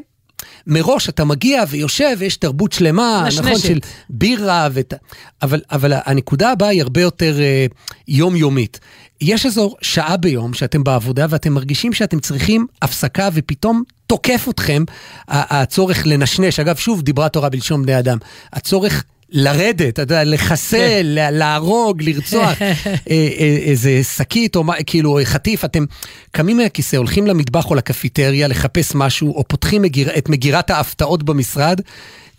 [0.66, 3.44] מראש אתה מגיע ויושב ויש תרבות שלמה, נשנשת.
[3.44, 3.78] נכון, של
[4.10, 4.94] בירה, ות...
[5.42, 7.66] אבל, אבל הנקודה הבאה היא הרבה יותר אה,
[8.08, 8.80] יומיומית.
[9.20, 14.84] יש איזו שעה ביום שאתם בעבודה ואתם מרגישים שאתם צריכים הפסקה ופתאום תוקף אתכם
[15.28, 16.60] הצורך לנשנש.
[16.60, 18.18] אגב, שוב, דיברה תורה בלשון בני אדם.
[18.52, 22.72] הצורך לרדת, אתה יודע, לחסל, לה- להרוג, לרצוח, אה,
[23.10, 23.28] אה,
[23.64, 25.84] איזה שקית או מה, כאילו חטיף, אתם
[26.30, 31.80] קמים מהכיסא, הולכים למטבח או לקפיטריה לחפש משהו, או פותחים מגיר, את מגירת ההפתעות במשרד,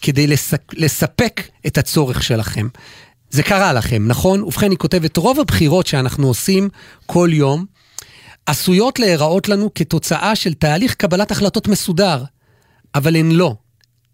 [0.02, 0.28] כדי
[0.74, 2.68] לספק את הצורך שלכם.
[3.30, 4.44] זה קרה לכם, נכון?
[4.44, 6.70] ובכן, היא כותבת, רוב הבחירות שאנחנו עושים
[7.06, 7.66] כל יום,
[8.46, 12.24] עשויות להיראות לנו כתוצאה של תהליך קבלת החלטות מסודר,
[12.96, 13.56] אבל הן לא.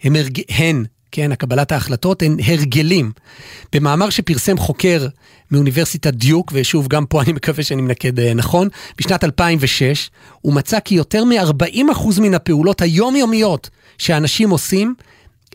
[0.04, 0.42] הן, הרג...
[0.50, 3.12] הן כן, הקבלת ההחלטות, הן הרגלים.
[3.74, 5.08] במאמר שפרסם חוקר
[5.52, 10.10] מאוניברסיטת דיוק, ושוב, גם פה אני מקווה שאני מנקד אה, נכון, בשנת 2006,
[10.42, 14.96] הוא מצא כי יותר מ-40% מן הפעולות היומיומיות שאנשים עושים,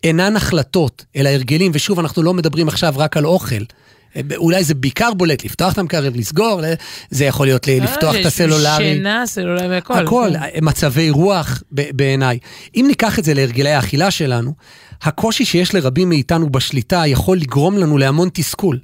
[0.05, 3.55] אינן החלטות, אלא הרגלים, ושוב, אנחנו לא מדברים עכשיו רק על אוכל.
[4.17, 6.61] אה, אולי זה בעיקר בולט, לפתוח את המקרר, לסגור,
[7.11, 8.95] זה יכול להיות ל- לפתוח אה, את הסלולרי.
[8.95, 9.95] שינה, סלולרי והכל.
[9.99, 10.31] הכל,
[10.63, 12.39] מצבי רוח בעיניי.
[12.77, 14.53] אם ניקח את זה להרגלי האכילה שלנו,
[15.03, 18.79] הקושי שיש לרבים מאיתנו בשליטה יכול לגרום לנו להמון תסכול.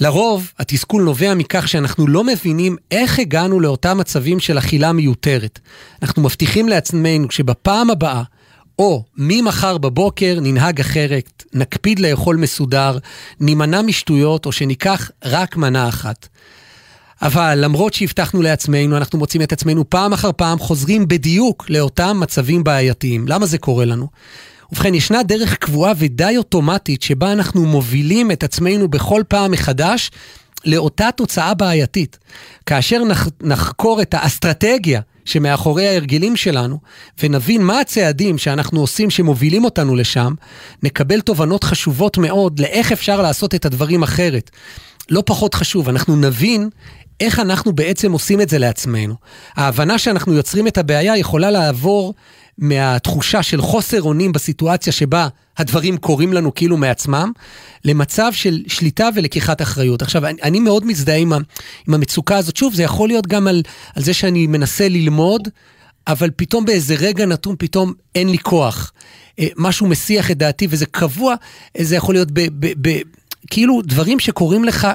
[0.00, 5.58] לרוב, התסכול נובע מכך שאנחנו לא מבינים איך הגענו לאותם מצבים של אכילה מיותרת.
[6.02, 8.22] אנחנו מבטיחים לעצמנו שבפעם הבאה,
[8.80, 12.98] או ממחר בבוקר ננהג אחרת, נקפיד לאכול מסודר,
[13.40, 16.28] נימנע משטויות, או שניקח רק מנה אחת.
[17.22, 22.64] אבל למרות שהבטחנו לעצמנו, אנחנו מוצאים את עצמנו פעם אחר פעם חוזרים בדיוק לאותם מצבים
[22.64, 23.28] בעייתיים.
[23.28, 24.08] למה זה קורה לנו?
[24.72, 30.10] ובכן, ישנה דרך קבועה ודי אוטומטית שבה אנחנו מובילים את עצמנו בכל פעם מחדש
[30.64, 32.18] לאותה תוצאה בעייתית.
[32.66, 35.00] כאשר נח, נחקור את האסטרטגיה
[35.30, 36.78] שמאחורי ההרגלים שלנו,
[37.22, 40.34] ונבין מה הצעדים שאנחנו עושים שמובילים אותנו לשם,
[40.82, 44.50] נקבל תובנות חשובות מאוד לאיך אפשר לעשות את הדברים אחרת.
[45.10, 46.68] לא פחות חשוב, אנחנו נבין
[47.20, 49.14] איך אנחנו בעצם עושים את זה לעצמנו.
[49.56, 52.14] ההבנה שאנחנו יוצרים את הבעיה יכולה לעבור
[52.60, 57.32] מהתחושה של חוסר אונים בסיטואציה שבה הדברים קורים לנו כאילו מעצמם,
[57.84, 60.02] למצב של שליטה ולקיחת אחריות.
[60.02, 62.56] עכשיו, אני, אני מאוד מזדהה עם, עם המצוקה הזאת.
[62.56, 63.62] שוב, זה יכול להיות גם על,
[63.94, 65.48] על זה שאני מנסה ללמוד,
[66.06, 68.92] אבל פתאום באיזה רגע נתון, פתאום אין לי כוח.
[69.38, 71.34] אה, משהו מסיח את דעתי, וזה קבוע,
[71.78, 72.40] אה, זה יכול להיות ב...
[72.40, 73.00] ב, ב
[73.50, 74.88] כאילו דברים שקורים לך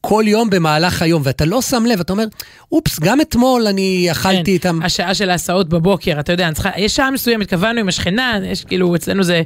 [0.00, 2.24] כל יום במהלך היום, ואתה לא שם לב, אתה אומר,
[2.72, 4.80] אופס, גם אתמול אני אכלתי כן, איתם.
[4.82, 8.64] השעה של ההסעות בבוקר, אתה יודע, אני צריכה, יש שעה מסוימת, קבענו עם השכנה, יש
[8.64, 9.42] כאילו, אצלנו זה...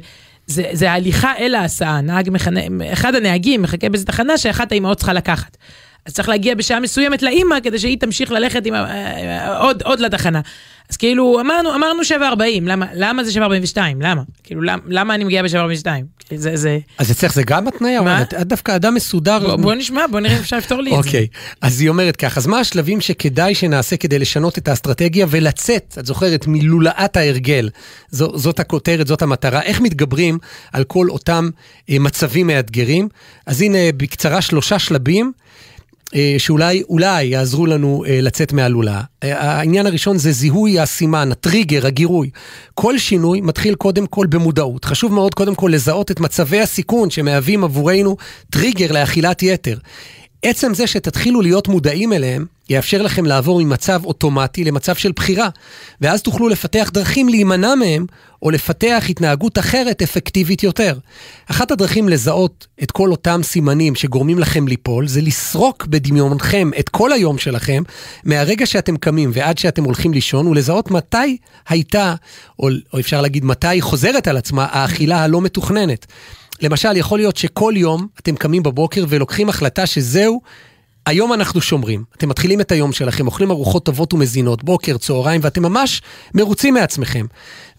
[0.47, 2.59] זה, זה ההליכה אל ההסעה, נהג מחנה,
[2.93, 5.57] אחד הנהגים מחכה באיזה תחנה שאחת האימהות צריכה לקחת.
[6.05, 10.41] אז צריך להגיע בשעה מסוימת לאימא כדי שהיא תמשיך ללכת עם, אה, עוד, עוד לתחנה.
[10.89, 12.13] אז כאילו אמרנו, אמרנו 7.40,
[12.61, 13.77] למה, למה זה 7.42?
[14.01, 14.21] למה?
[14.43, 15.87] כאילו למה, למה אני מגיעה ב-7.42?
[16.35, 16.79] זה, זה...
[16.97, 18.01] אז אצלך זה גם התניה?
[18.01, 18.21] מה?
[18.21, 19.39] את את דווקא אדם מסודר.
[19.39, 21.09] בוא, בוא נשמע, בוא נראה אם אפשר לפתור לי את זה.
[21.09, 21.27] אוקיי,
[21.61, 26.05] אז היא אומרת כך, אז מה השלבים שכדאי שנעשה כדי לשנות את האסטרטגיה ולצאת, את
[26.05, 27.69] זוכרת, מלולאת ההרגל.
[28.09, 29.61] זו, זאת הכותרת, זאת המטרה.
[29.61, 30.37] איך מתגברים
[30.73, 31.49] על כל אותם
[31.89, 33.07] אה, מצבים מאתגרים?
[33.45, 35.31] אז הנה, בקצרה שלושה שלבים.
[36.15, 39.01] אה, שאולי אולי יעזרו לנו אה, לצאת מהלולה.
[39.23, 42.29] אה, העניין הראשון זה זיהוי הסימן, הטריגר, הגירוי.
[42.73, 44.85] כל שינוי מתחיל קודם כל במודעות.
[44.85, 48.17] חשוב מאוד קודם כל לזהות את מצבי הסיכון שמהווים עבורנו
[48.49, 49.77] טריגר לאכילת יתר.
[50.43, 55.49] עצם זה שתתחילו להיות מודעים אליהם, יאפשר לכם לעבור ממצב אוטומטי למצב של בחירה,
[56.01, 58.05] ואז תוכלו לפתח דרכים להימנע מהם,
[58.41, 60.97] או לפתח התנהגות אחרת אפקטיבית יותר.
[61.47, 67.11] אחת הדרכים לזהות את כל אותם סימנים שגורמים לכם ליפול, זה לסרוק בדמיונכם את כל
[67.11, 67.83] היום שלכם,
[68.23, 71.37] מהרגע שאתם קמים ועד שאתם הולכים לישון, ולזהות מתי
[71.69, 72.15] הייתה,
[72.59, 76.05] או, או אפשר להגיד מתי חוזרת על עצמה, האכילה הלא מתוכננת.
[76.63, 80.41] למשל, יכול להיות שכל יום אתם קמים בבוקר ולוקחים החלטה שזהו,
[81.05, 82.03] היום אנחנו שומרים.
[82.17, 86.01] אתם מתחילים את היום שלכם, אוכלים ארוחות טובות ומזינות, בוקר, צהריים, ואתם ממש
[86.33, 87.25] מרוצים מעצמכם.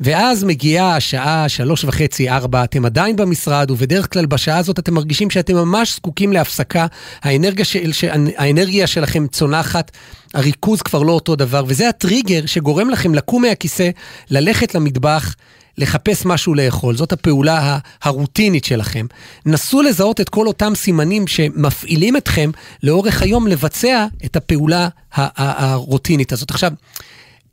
[0.00, 5.30] ואז מגיעה השעה שלוש וחצי, ארבע, אתם עדיין במשרד, ובדרך כלל בשעה הזאת אתם מרגישים
[5.30, 6.86] שאתם ממש זקוקים להפסקה,
[7.22, 7.90] האנרגיה, של,
[8.36, 9.90] האנרגיה שלכם צונחת,
[10.34, 13.90] הריכוז כבר לא אותו דבר, וזה הטריגר שגורם לכם לקום מהכיסא,
[14.30, 15.34] ללכת למטבח,
[15.78, 19.06] לחפש משהו לאכול, זאת הפעולה הרוטינית שלכם.
[19.46, 22.50] נסו לזהות את כל אותם סימנים שמפעילים אתכם
[22.82, 26.50] לאורך היום לבצע את הפעולה הרוטינית הזאת.
[26.50, 26.72] עכשיו,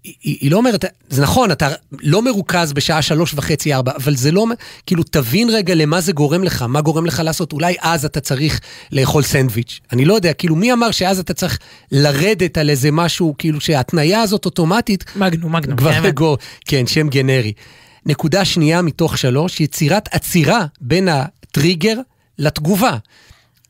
[0.04, 1.70] היא, היא לא אומרת, זה נכון, אתה
[2.02, 4.46] לא מרוכז בשעה שלוש וחצי, ארבע, אבל זה לא,
[4.86, 8.60] כאילו, תבין רגע למה זה גורם לך, מה גורם לך לעשות, אולי אז אתה צריך
[8.92, 9.80] לאכול סנדוויץ'.
[9.92, 11.60] אני לא יודע, כאילו, מי אמר שאז אתה צריך
[11.92, 16.14] לרדת על איזה משהו, כאילו, שההתניה הזאת אוטומטית, מגנו, מגנו, כבר באמת.
[16.14, 17.54] גו, כן, שם גנרי.
[18.06, 21.98] נקודה שנייה מתוך שלוש, יצירת עצירה בין הטריגר
[22.38, 22.98] לתגובה.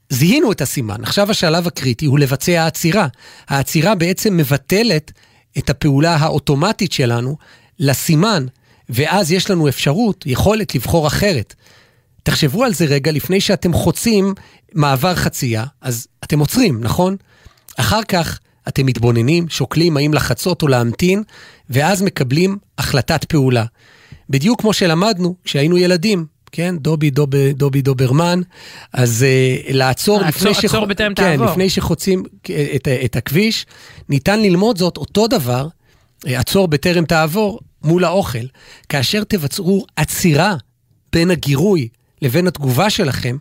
[0.09, 3.07] זיהינו את הסימן, עכשיו השלב הקריטי הוא לבצע עצירה.
[3.47, 5.11] העצירה בעצם מבטלת
[5.57, 7.37] את הפעולה האוטומטית שלנו
[7.79, 8.45] לסימן,
[8.89, 11.55] ואז יש לנו אפשרות, יכולת לבחור אחרת.
[12.23, 14.33] תחשבו על זה רגע לפני שאתם חוצים
[14.73, 17.15] מעבר חצייה, אז אתם עוצרים, נכון?
[17.77, 21.23] אחר כך אתם מתבוננים, שוקלים האם לחצות או להמתין,
[21.69, 23.65] ואז מקבלים החלטת פעולה.
[24.31, 26.75] בדיוק כמו שלמדנו כשהיינו ילדים, כן?
[26.77, 28.41] דובי דוב, דובי דוברמן,
[28.93, 29.25] אז
[29.67, 31.51] uh, לעצור עצור- לפני, עצור בטרם כן, תעבור.
[31.51, 32.23] לפני שחוצים
[32.75, 33.65] את, את הכביש,
[34.09, 35.67] ניתן ללמוד זאת אותו דבר,
[36.27, 38.45] אה, עצור בטרם תעבור, מול האוכל.
[38.89, 40.55] כאשר תבצעו עצירה
[41.13, 41.87] בין הגירוי
[42.21, 43.37] לבין התגובה שלכם,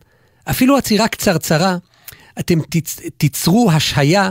[0.51, 1.77] אפילו עצירה קצרצרה,
[2.39, 3.01] אתם תיצ...
[3.17, 4.31] תיצרו השהיה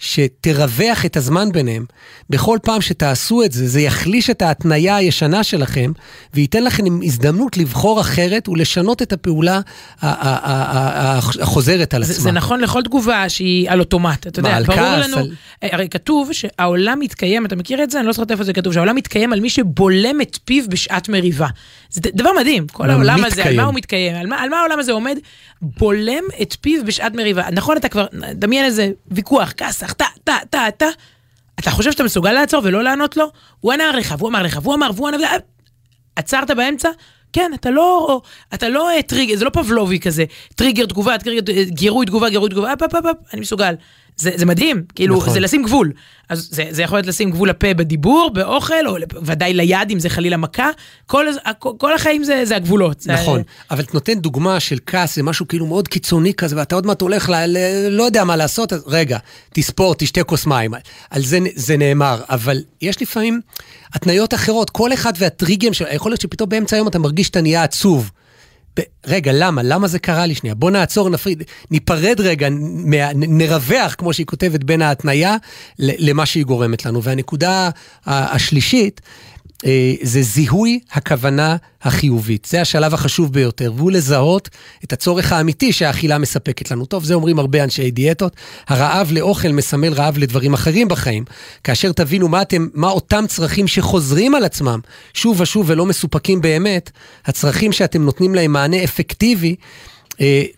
[0.00, 1.84] שתרווח את הזמן ביניהם.
[2.30, 5.92] בכל פעם שתעשו את זה, זה יחליש את ההתניה הישנה שלכם,
[6.34, 9.60] וייתן לכם הזדמנות לבחור אחרת ולשנות את הפעולה
[11.40, 12.14] החוזרת על עצמה.
[12.14, 15.30] זה נכון לכל תגובה שהיא על אוטומט, אתה יודע, ברור כעס, לנו, על-
[15.62, 17.98] הרי כתוב שהעולם מתקיים, אתה מכיר את זה?
[17.98, 21.48] אני לא זוכרת איפה זה כתוב, שהעולם מתקיים על מי שבולם את פיו בשעת מריבה.
[21.90, 23.56] זה דבר מדהים, כל העולם הזה, על.
[23.56, 25.18] מה הוא מתקיים, על מה, על מה העולם הזה עומד,
[25.62, 27.50] בולם את פיו בשעת מריבה.
[27.52, 30.86] נכון, אתה כבר, דמיין איזה ויכוח, כסח, טה, טה, טה, טה,
[31.58, 33.30] אתה חושב שאתה מסוגל לעצור ולא לענות לו?
[33.60, 35.26] הוא ענה לך, והוא אמר לך, והוא אמר, והוא ענה,
[36.16, 36.88] עצרת באמצע?
[37.32, 38.20] כן, אתה לא,
[38.54, 40.24] אתה לא אה, טריגר, זה לא פבלובי כזה,
[40.54, 43.74] טריגר, תגובה, טריגר, אה, גירוי, תגובה, גירוי, תגובה, אפ, אפ, אפ, אפ, אני מסוגל.
[44.20, 45.32] זה, זה מדהים, כאילו, נכון.
[45.34, 45.92] זה לשים גבול.
[46.28, 50.08] אז זה, זה יכול להיות לשים גבול לפה בדיבור, באוכל, או ודאי ליד, אם זה
[50.08, 50.68] חלילה מכה.
[51.06, 51.26] כל,
[51.58, 53.00] כל החיים זה, זה הגבולות.
[53.00, 56.74] זה- נכון, אבל אתה נותן דוגמה של כעס, זה משהו כאילו מאוד קיצוני כזה, ואתה
[56.74, 57.34] עוד מעט הולך ל...
[57.46, 59.18] ל- לא יודע מה לעשות, אז רגע,
[59.52, 60.74] תספור, תשתה כוס מים.
[61.10, 63.40] על זה, זה נאמר, אבל יש לפעמים
[63.94, 67.62] התניות אחרות, כל אחד והטריגרים שלו, יכול להיות שפתאום באמצע היום אתה מרגיש שאתה נהיה
[67.62, 68.10] עצוב.
[69.06, 69.62] רגע, למה?
[69.62, 70.54] למה זה קרה לי שנייה?
[70.54, 72.48] בוא נעצור, נפריד, ניפרד רגע,
[73.14, 75.36] נרווח, כמו שהיא כותבת, בין ההתניה
[75.78, 77.02] למה שהיא גורמת לנו.
[77.02, 77.70] והנקודה
[78.06, 79.00] השלישית,
[80.02, 82.46] זה זיהוי הכוונה החיובית.
[82.50, 84.48] זה השלב החשוב ביותר, והוא לזהות
[84.84, 86.86] את הצורך האמיתי שהאכילה מספקת לנו.
[86.86, 88.36] טוב, זה אומרים הרבה אנשי דיאטות.
[88.68, 91.24] הרעב לאוכל מסמל רעב לדברים אחרים בחיים.
[91.64, 94.80] כאשר תבינו מה, אתם, מה אותם צרכים שחוזרים על עצמם
[95.14, 96.90] שוב ושוב ולא מסופקים באמת,
[97.26, 99.64] הצרכים שאתם נותנים להם מענה אפקטיבי, אה,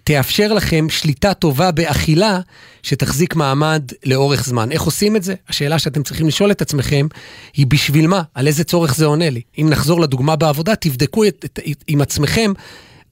[0.04, 2.40] תאפשר לכם שליטה טובה באכילה
[2.82, 4.72] שתחזיק מעמד לאורך זמן.
[4.72, 5.34] איך עושים את זה?
[5.48, 7.06] השאלה שאתם צריכים לשאול את עצמכם
[7.54, 8.22] היא בשביל מה?
[8.34, 9.40] על איזה צורך זה עונה לי?
[9.58, 12.52] אם נחזור לדוגמה בעבודה, תבדקו את, את, את, עם עצמכם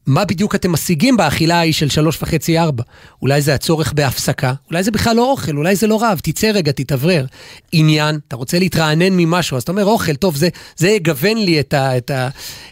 [0.06, 2.82] מה בדיוק אתם משיגים באכילה ההיא של שלוש וחצי ארבע.
[3.22, 6.72] אולי זה הצורך בהפסקה, אולי זה בכלל לא אוכל, אולי זה לא רעב, תצא רגע,
[6.72, 7.26] תתאוורר.
[7.72, 11.74] עניין, אתה רוצה להתרענן ממשהו, אז אתה אומר אוכל, טוב, זה, זה יגוון לי את,
[11.74, 12.10] ה, את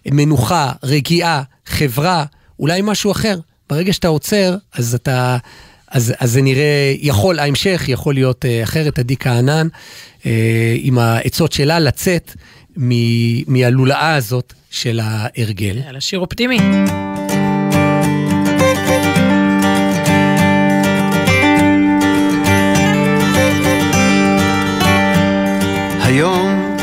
[0.06, 2.24] המנוחה, רגיעה, חברה,
[2.58, 3.38] אולי משהו אחר.
[3.70, 5.36] ברגע שאתה עוצר, אז אתה...
[5.90, 9.68] אז, אז זה נראה, יכול, ההמשך יכול להיות אה, אחרת, עדי כהנן,
[10.26, 12.32] אה, עם העצות שלה לצאת
[12.78, 12.90] מ,
[13.52, 15.78] מהלולאה הזאת של ההרגל.
[15.84, 16.58] יאללה, שיר אופטימי.
[26.02, 26.76] היום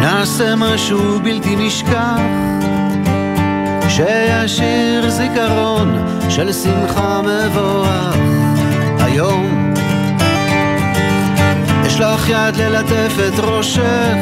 [0.00, 2.67] נעשה משהו בלתי נשכח
[3.98, 8.16] שישיר זיכרון של שמחה מבורך.
[9.00, 9.74] היום
[11.86, 14.16] אשלח יד ללטף את ראשך.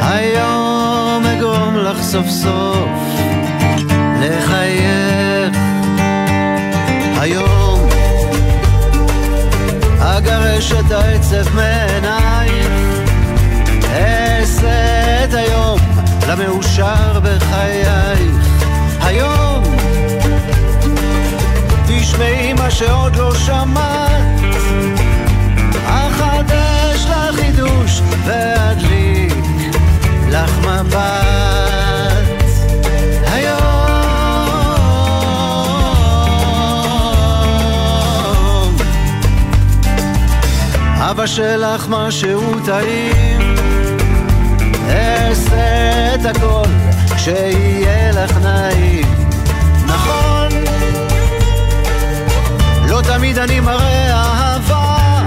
[0.00, 2.88] היום אגרום לך סוף סוף
[4.20, 5.56] לחייך.
[7.20, 7.88] היום
[10.00, 12.45] אגרש את העצב מעינייך
[16.28, 18.46] למאושר בחייך.
[19.00, 19.62] היום
[21.88, 24.40] תשמעי מה שעוד לא שמעת.
[25.86, 29.34] אחדש לך חידוש ואדליק
[30.30, 31.06] לך מבט.
[33.26, 33.66] היום
[41.10, 43.75] אבא שלך משהו טעים
[45.46, 46.68] אעשה את הכל
[47.16, 49.06] שיהיה לך נעים.
[49.86, 50.48] נכון.
[52.88, 55.24] לא תמיד אני מראה אהבה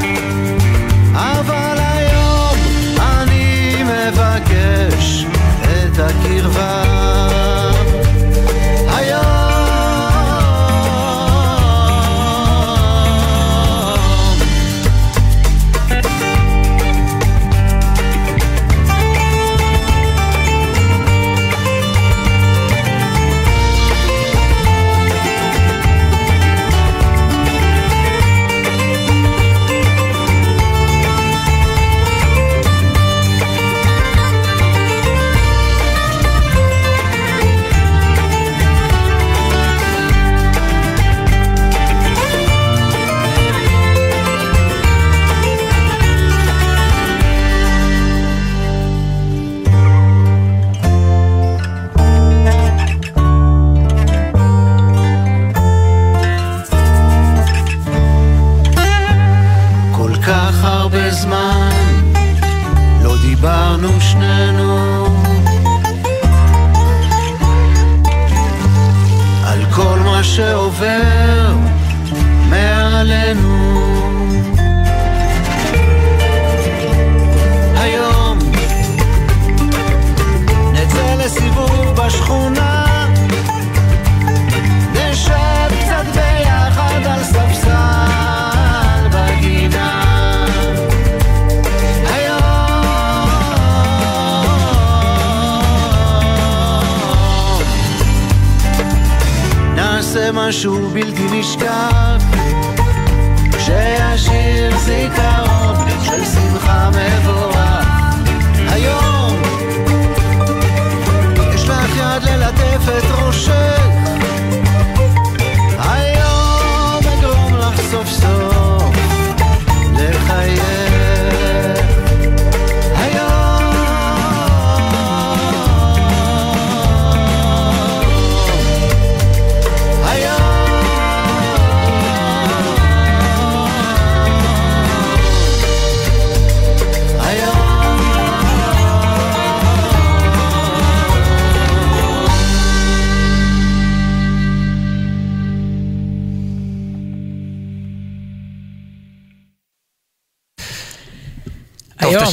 [1.15, 2.57] אבל היום
[2.99, 5.25] אני מבקש
[5.63, 6.83] את הקרבה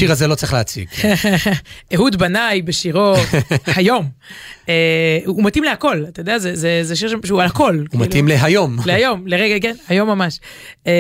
[0.07, 0.89] השיר הזה לא צריך להציג.
[1.95, 3.15] אהוד בנאי בשירו
[3.77, 4.09] היום.
[4.69, 4.75] אה,
[5.27, 7.85] הוא מתאים להכל, אתה יודע, זה- שיר שהוא על הכל.
[7.93, 8.77] הוא מתאים להיום.
[8.87, 10.39] להיום, לרגע, כן, היום ממש.
[10.87, 10.93] אה,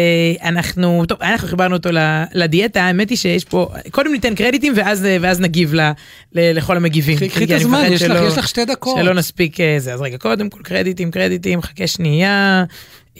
[0.42, 1.88] אנחנו, טוב, אנחנו חיברנו אותו
[2.34, 5.74] לדיאטה, האמת היא שיש פה, קודם ניתן קרדיטים ואז, אה, נגיב
[6.32, 7.16] לכל המגיבים.
[7.18, 8.96] קחי- את הזמן, יש לך- שתי דקות.
[9.00, 9.94] שלא נספיק זה.
[9.94, 12.64] אז רגע, קודם כל קרדיטים, קרדיטים, חכה שנייה.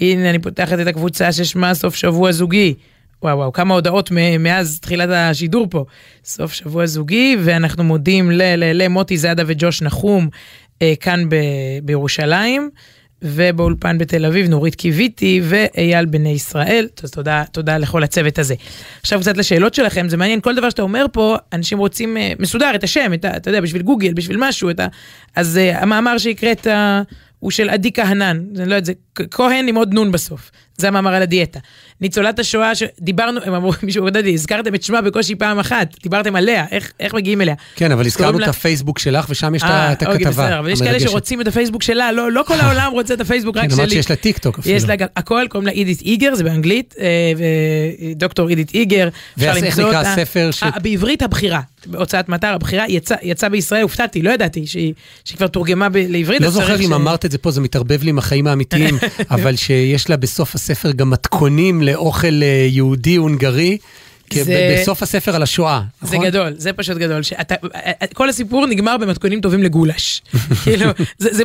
[0.01, 2.75] הנה, אני פותחת את הקבוצה ששמה סוף שבוע זוגי.
[3.23, 5.85] וואו וואו, כמה הודעות מאז תחילת השידור פה.
[6.25, 10.29] סוף שבוע זוגי, ואנחנו מודים למוטי זאדה וג'וש נחום
[10.83, 11.37] אה, כאן ב-
[11.83, 12.71] בירושלים,
[13.23, 16.89] ובאולפן בתל אביב נורית קיוויתי ואייל בני ישראל.
[17.03, 18.55] אז תודה, תודה לכל הצוות הזה.
[19.01, 22.75] עכשיו קצת לשאלות שלכם, זה מעניין, כל דבר שאתה אומר פה, אנשים רוצים אה, מסודר,
[22.75, 24.87] את השם, את ה, אתה יודע, בשביל גוגל, בשביל משהו, ה...
[25.37, 26.67] אז אה, המאמר שהקראת
[27.39, 28.93] הוא של עדי כהנן, אני לא יודעת, זה
[29.31, 30.51] כהן עם עוד נון בסוף.
[30.79, 31.59] זה המאמר על הדיאטה.
[32.01, 36.37] ניצולת השואה שדיברנו, הם אמרו, מישהו, לא יודע, הזכרתם את שמה בקושי פעם אחת, דיברתם
[36.37, 37.55] עליה, איך, איך מגיעים אליה.
[37.77, 40.31] כן, אבל הזכרנו קוראים את לה- הפייסבוק שלך, ושם יש את אה, אוקיי, הכתבה.
[40.31, 41.01] בסדר, אבל יש כאלה.
[41.01, 43.79] שרוצים את הפייסבוק שלה, לא, לא כל העולם רוצה את הפייסבוק, רק כן, שלי.
[43.79, 44.77] אמרת שיש לה טיק טוק אפילו.
[44.77, 47.33] יש לה גם הכל, קוראים לה אידית איגר, זה באנגלית, אה,
[48.13, 49.09] ודוקטור אידית איגר.
[49.37, 49.97] ואיך נקרא.
[50.01, 54.93] הספר ש- בעברית הבחירה, בהוצאת מטר הבחירה, יצא, יצא בישראל, הופתעתי, לא ידעתי שהיא,
[55.25, 56.41] שהיא כבר תורגמה לעברית.
[56.41, 58.99] לא זוכר אם אמרת את זה פה, זה מתערבב לי עם החיים האמיתיים,
[59.31, 63.79] אבל שיש לה בסוף הספר גם מתכונים לאוכל אה, יהודי הונגרי,
[64.35, 66.27] זה- בסוף הספר על השואה, זה נכון?
[66.27, 67.23] גדול, זה פשוט גדול.
[67.23, 67.55] שאתה,
[68.15, 70.23] כל הסיפור נגמר במתכונים טובים לגולש.
[70.65, 71.43] כאילו, זה, זה,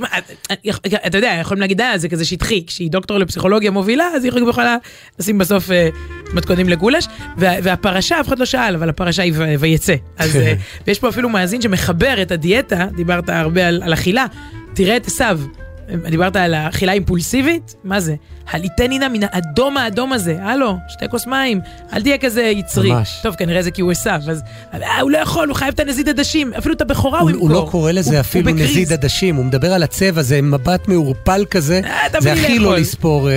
[1.07, 4.77] אתה יודע, יכולים להגיד, אה, זה כזה שטחי, כשהיא דוקטור לפסיכולוגיה מובילה, אז היא יכולה
[5.19, 5.89] לשים בסוף אה,
[6.33, 7.05] מתכונים לגולש,
[7.37, 9.95] וה, והפרשה, אף אחד לא שאל, אבל הפרשה היא ויצא.
[10.17, 10.53] אז אה,
[10.87, 14.25] ויש פה אפילו מאזין שמחבר את הדיאטה, דיברת הרבה על, על אכילה,
[14.73, 15.39] תראה את עשיו.
[16.09, 17.75] דיברת על האכילה אימפולסיבית?
[17.83, 18.15] מה זה?
[18.51, 21.61] הליטני נא מן האדום האדום הזה, הלו, שתי כוס מים,
[21.93, 22.91] אל תהיה כזה יצרי.
[22.91, 23.19] ממש.
[23.23, 24.41] טוב, כנראה זה כי הוא עשיו, אז
[24.73, 27.47] אה, הוא לא יכול, הוא חייב את הנזיד עדשים, אפילו את הבכורה הוא הוא, ימכור.
[27.49, 28.59] הוא לא קורא לזה הוא- אפילו הוא.
[28.59, 32.77] נזיד עדשים, הוא מדבר על הצבע, זה מבט מעורפל כזה, אה, זה הכי לא.
[32.77, 33.35] לספור אה.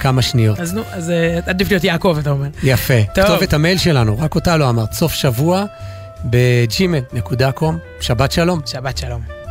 [0.00, 0.60] כמה שניות.
[0.60, 2.46] אז נו, אז אה, עדיף להיות יעקב, אתה אומר.
[2.62, 2.94] יפה.
[3.14, 3.24] טוב.
[3.24, 5.64] כתוב את המייל שלנו, רק אותה לא אמרת, סוף שבוע
[6.24, 8.60] בג'ימל.קום, שבת שלום.
[8.66, 9.41] שבת שלום.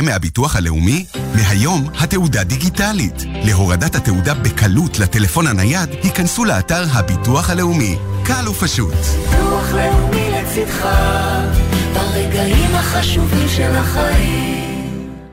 [0.00, 1.04] נכה מהביטוח הלאומי?
[1.34, 3.14] מהיום התעודה דיגיטלית.
[3.44, 7.96] להורדת התעודה בקלות לטלפון הנייד, היכנסו לאתר הביטוח הלאומי.
[8.24, 8.94] קל ופשוט.
[8.94, 10.86] ביטוח לאומי לצדך,
[11.94, 14.60] ברגעים החשובים של החיים.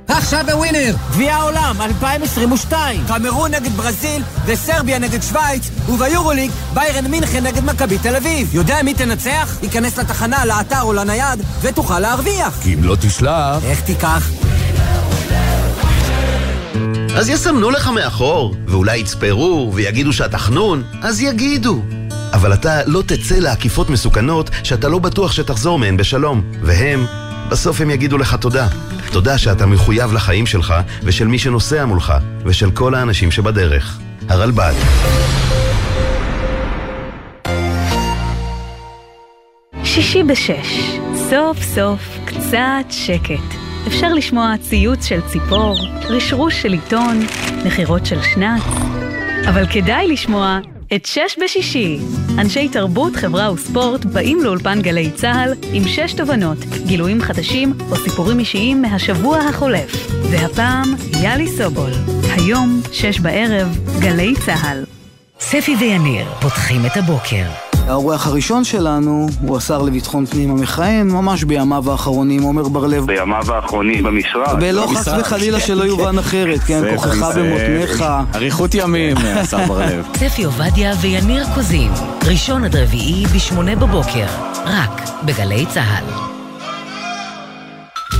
[0.08, 3.04] עכשיו בווינר, גביע העולם 2022.
[3.08, 8.56] קמרון נגד ברזיל וסרביה נגד שווייץ, וביורוליג ביירן מינכן נגד מכבי תל אביב.
[8.56, 9.58] יודע מי תנצח?
[9.64, 12.60] ייכנס לתחנה, לאתר או לנייד, ותוכל להרוויח.
[12.64, 13.64] כי אם לא תשלח...
[13.64, 14.30] איך תיקח?
[17.18, 21.84] אז יסמנו לך מאחור, ואולי יצפרו ויגידו שאתה חנון, אז יגידו.
[22.34, 26.42] אבל אתה לא תצא לעקיפות מסוכנות שאתה לא בטוח שתחזור מהן בשלום.
[26.62, 27.06] והם,
[27.50, 28.68] בסוף הם יגידו לך תודה.
[29.12, 32.14] תודה שאתה מחויב לחיים שלך ושל מי שנוסע מולך,
[32.46, 34.00] ושל כל האנשים שבדרך.
[34.30, 34.74] הרלב"ד.
[39.84, 40.98] שישי בשש,
[41.30, 43.67] סוף סוף קצת שקט.
[43.88, 45.78] אפשר לשמוע ציוץ של ציפור,
[46.10, 47.20] רשרוש של עיתון,
[47.66, 48.64] נחירות של שנץ.
[49.50, 50.60] אבל כדאי לשמוע
[50.96, 52.00] את שש בשישי.
[52.38, 58.40] אנשי תרבות, חברה וספורט באים לאולפן גלי צה"ל עם שש תובנות, גילויים חדשים או סיפורים
[58.40, 60.12] אישיים מהשבוע החולף.
[60.32, 61.92] והפעם, יאלי סובול.
[62.36, 64.84] היום, שש בערב, גלי צה"ל.
[65.40, 67.67] ספי ויניר פותחים את הבוקר.
[67.88, 73.06] האורח הראשון שלנו הוא השר לביטחון פנים המכהן, ממש בימיו האחרונים, עמר בר-לב.
[73.06, 74.58] בימיו האחרונים במשרד.
[74.62, 78.06] ולא חס וחלילה שלא יובן אחרת, כן, כוחך במותניך.
[78.36, 80.06] אריכות ימים, השר בר-לב.
[80.20, 81.92] ספי עובדיה ויניר קוזין,
[82.28, 84.26] ראשון עד רביעי בשמונה בבוקר,
[84.66, 86.06] רק בגלי צה"ל.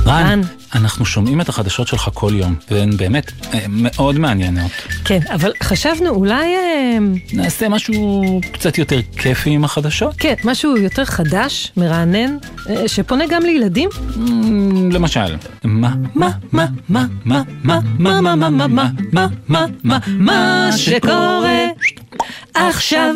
[0.06, 0.40] רן,
[0.74, 4.70] אנחנו שומעים את החדשות שלך כל יום, והן באמת אה, מאוד מעניינות.
[5.04, 6.56] כן, אבל חשבנו אולי...
[6.56, 6.98] אה,
[7.32, 10.14] נעשה משהו קצת יותר כיפי עם החדשות?
[10.18, 12.36] כן, משהו יותר חדש, מרענן,
[12.68, 13.88] אה, שפונה גם לילדים?
[14.90, 19.98] למשל, מה, מה, מה, מה, מה, מה, מה, מה, מה, מה, מה, מה, מה, מה,
[20.08, 21.66] מה שקורה
[22.54, 23.14] עכשיו.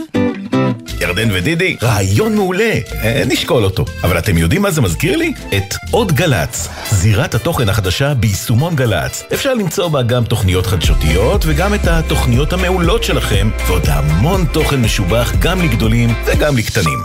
[1.00, 2.72] ירדן ודידי, רעיון מעולה,
[3.02, 3.84] אה, נשקול אותו.
[4.04, 5.32] אבל אתם יודעים מה זה מזכיר לי?
[5.56, 9.22] את עוד גל"צ, זירת התוכן החדשה ביישומון גל"צ.
[9.34, 15.32] אפשר למצוא בה גם תוכניות חדשותיות וגם את התוכניות המעולות שלכם, ועוד המון תוכן משובח
[15.38, 16.98] גם לגדולים וגם לקטנים.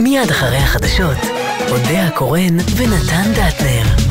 [0.00, 1.16] מיד אחרי החדשות,
[1.70, 4.05] אודה הקורן ונתן דטנר.